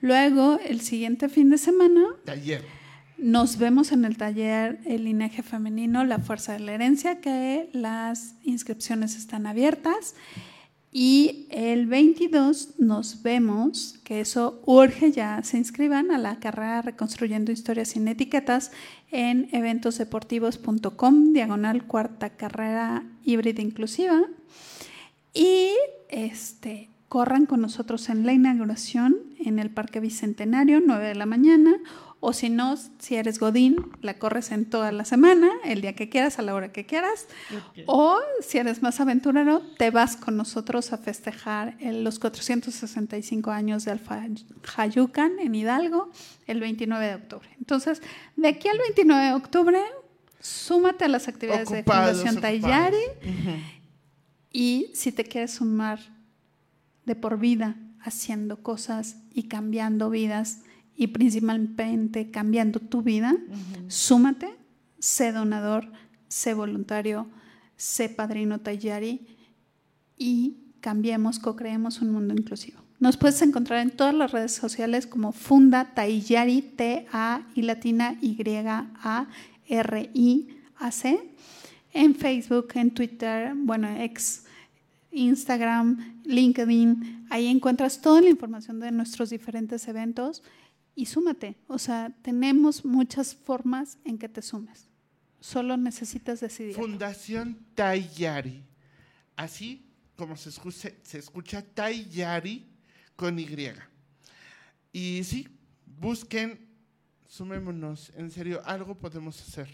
[0.00, 2.62] Luego, el siguiente fin de semana, Taller.
[3.18, 8.34] nos vemos en el taller El linaje femenino, la fuerza de la herencia, que las
[8.42, 10.14] inscripciones están abiertas.
[10.92, 17.52] Y el 22 nos vemos, que eso urge ya se inscriban a la carrera Reconstruyendo
[17.52, 18.72] Historias sin Etiquetas
[19.10, 24.22] en eventosdeportivos.com, diagonal cuarta carrera híbrida inclusiva.
[25.34, 25.72] Y
[26.08, 31.76] este, corran con nosotros en la inauguración en el Parque Bicentenario, 9 de la mañana.
[32.28, 36.08] O si no, si eres Godín, la corres en toda la semana, el día que
[36.08, 37.28] quieras, a la hora que quieras.
[37.86, 43.92] O si eres más aventurero, te vas con nosotros a festejar los 465 años de
[43.92, 44.26] Alfa
[44.64, 46.10] Jayucan en Hidalgo
[46.48, 47.48] el 29 de octubre.
[47.60, 48.02] Entonces,
[48.34, 49.78] de aquí al 29 de octubre,
[50.40, 52.42] súmate a las actividades Ocupados, de Fundación.
[52.42, 53.04] Tayari.
[54.50, 56.00] Y si te quieres sumar
[57.04, 60.62] de por vida haciendo cosas y cambiando vidas
[60.96, 63.36] y principalmente cambiando tu vida,
[63.88, 64.48] súmate,
[64.98, 65.92] sé donador,
[66.28, 67.26] sé voluntario,
[67.76, 69.26] sé padrino Tayari
[70.16, 72.80] y cambiemos, co-creemos un mundo inclusivo.
[72.98, 79.26] Nos puedes encontrar en todas las redes sociales como Funda Tayari, T-A y latina Y-A-R-I-A-C,
[81.92, 84.44] en Facebook, en Twitter, bueno, ex
[85.10, 90.42] Instagram, LinkedIn, ahí encuentras toda la información de nuestros diferentes eventos
[90.96, 91.56] y súmate.
[91.68, 94.88] O sea, tenemos muchas formas en que te sumes.
[95.38, 96.74] Solo necesitas decidir.
[96.74, 98.64] Fundación Tayari.
[99.36, 99.86] Así
[100.16, 102.66] como se escucha, se escucha Tayari
[103.14, 103.46] con Y.
[104.92, 105.46] Y sí,
[105.84, 106.66] busquen,
[107.28, 109.68] sumémonos, en serio, algo podemos hacer.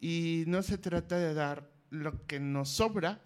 [0.00, 3.22] Y no se trata de dar lo que nos sobra,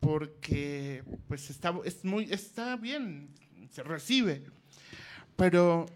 [0.00, 3.30] porque pues está, es muy, está bien,
[3.70, 4.44] se recibe,
[5.34, 5.86] pero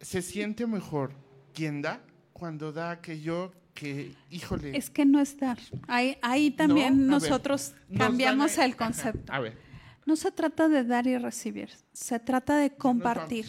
[0.00, 1.12] se siente mejor
[1.54, 2.00] quien da
[2.32, 4.76] cuando da aquello que, híjole.
[4.76, 5.58] Es que no es dar.
[5.86, 9.32] Ahí, ahí también No, ver, nosotros nos cambiamos el concepto.
[9.32, 9.58] A ver,
[10.06, 13.46] No se trata de dar y recibir, se trata de compartir.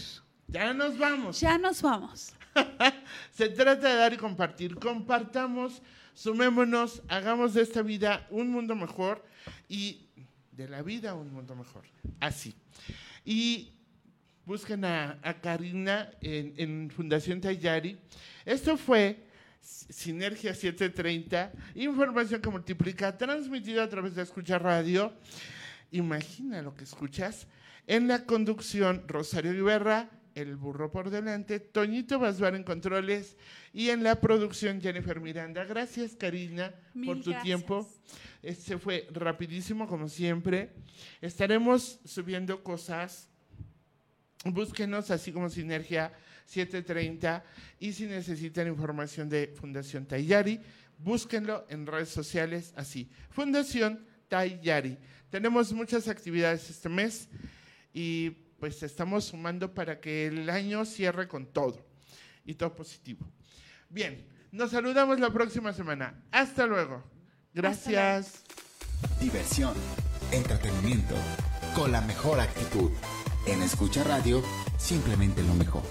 [0.48, 1.40] ya nos vamos.
[1.40, 2.34] Ya nos vamos.
[3.32, 4.76] Se trata de dar y compartir.
[4.76, 5.84] Compartamos,
[6.16, 9.24] sumémonos, hagamos de esta vida un mundo mejor
[9.70, 10.08] y
[10.52, 11.84] de la vida un mundo mejor.
[12.20, 12.56] Así.
[13.24, 13.74] Y
[14.48, 17.98] busquen a, a Karina en, en Fundación Tayari.
[18.46, 19.28] Esto fue
[19.60, 25.14] Sinergia 730, información que multiplica, transmitida a través de Escucha Radio.
[25.92, 27.46] Imagina lo que escuchas.
[27.88, 33.36] En la conducción, Rosario Iberra, el burro por delante, Toñito Basbar en controles
[33.74, 35.66] y en la producción, Jennifer Miranda.
[35.66, 37.44] Gracias, Karina, Mil por tu gracias.
[37.44, 37.90] tiempo.
[38.42, 40.72] Este fue rapidísimo, como siempre.
[41.20, 43.30] Estaremos subiendo cosas.
[44.54, 46.14] Búsquenos así como Sinergia
[46.46, 47.44] 730
[47.80, 50.60] y si necesitan información de Fundación Tayari,
[50.98, 53.10] búsquenlo en redes sociales así.
[53.30, 54.98] Fundación Tayari.
[55.30, 57.28] Tenemos muchas actividades este mes
[57.94, 61.86] y pues estamos sumando para que el año cierre con todo
[62.46, 63.28] y todo positivo.
[63.90, 66.24] Bien, nos saludamos la próxima semana.
[66.32, 67.04] Hasta luego.
[67.54, 68.44] Gracias.
[69.20, 69.74] Diversión,
[70.32, 71.16] entretenimiento,
[71.76, 72.92] con la mejor actitud.
[73.48, 74.44] En Escucha Radio,
[74.78, 75.84] simplemente lo mejor.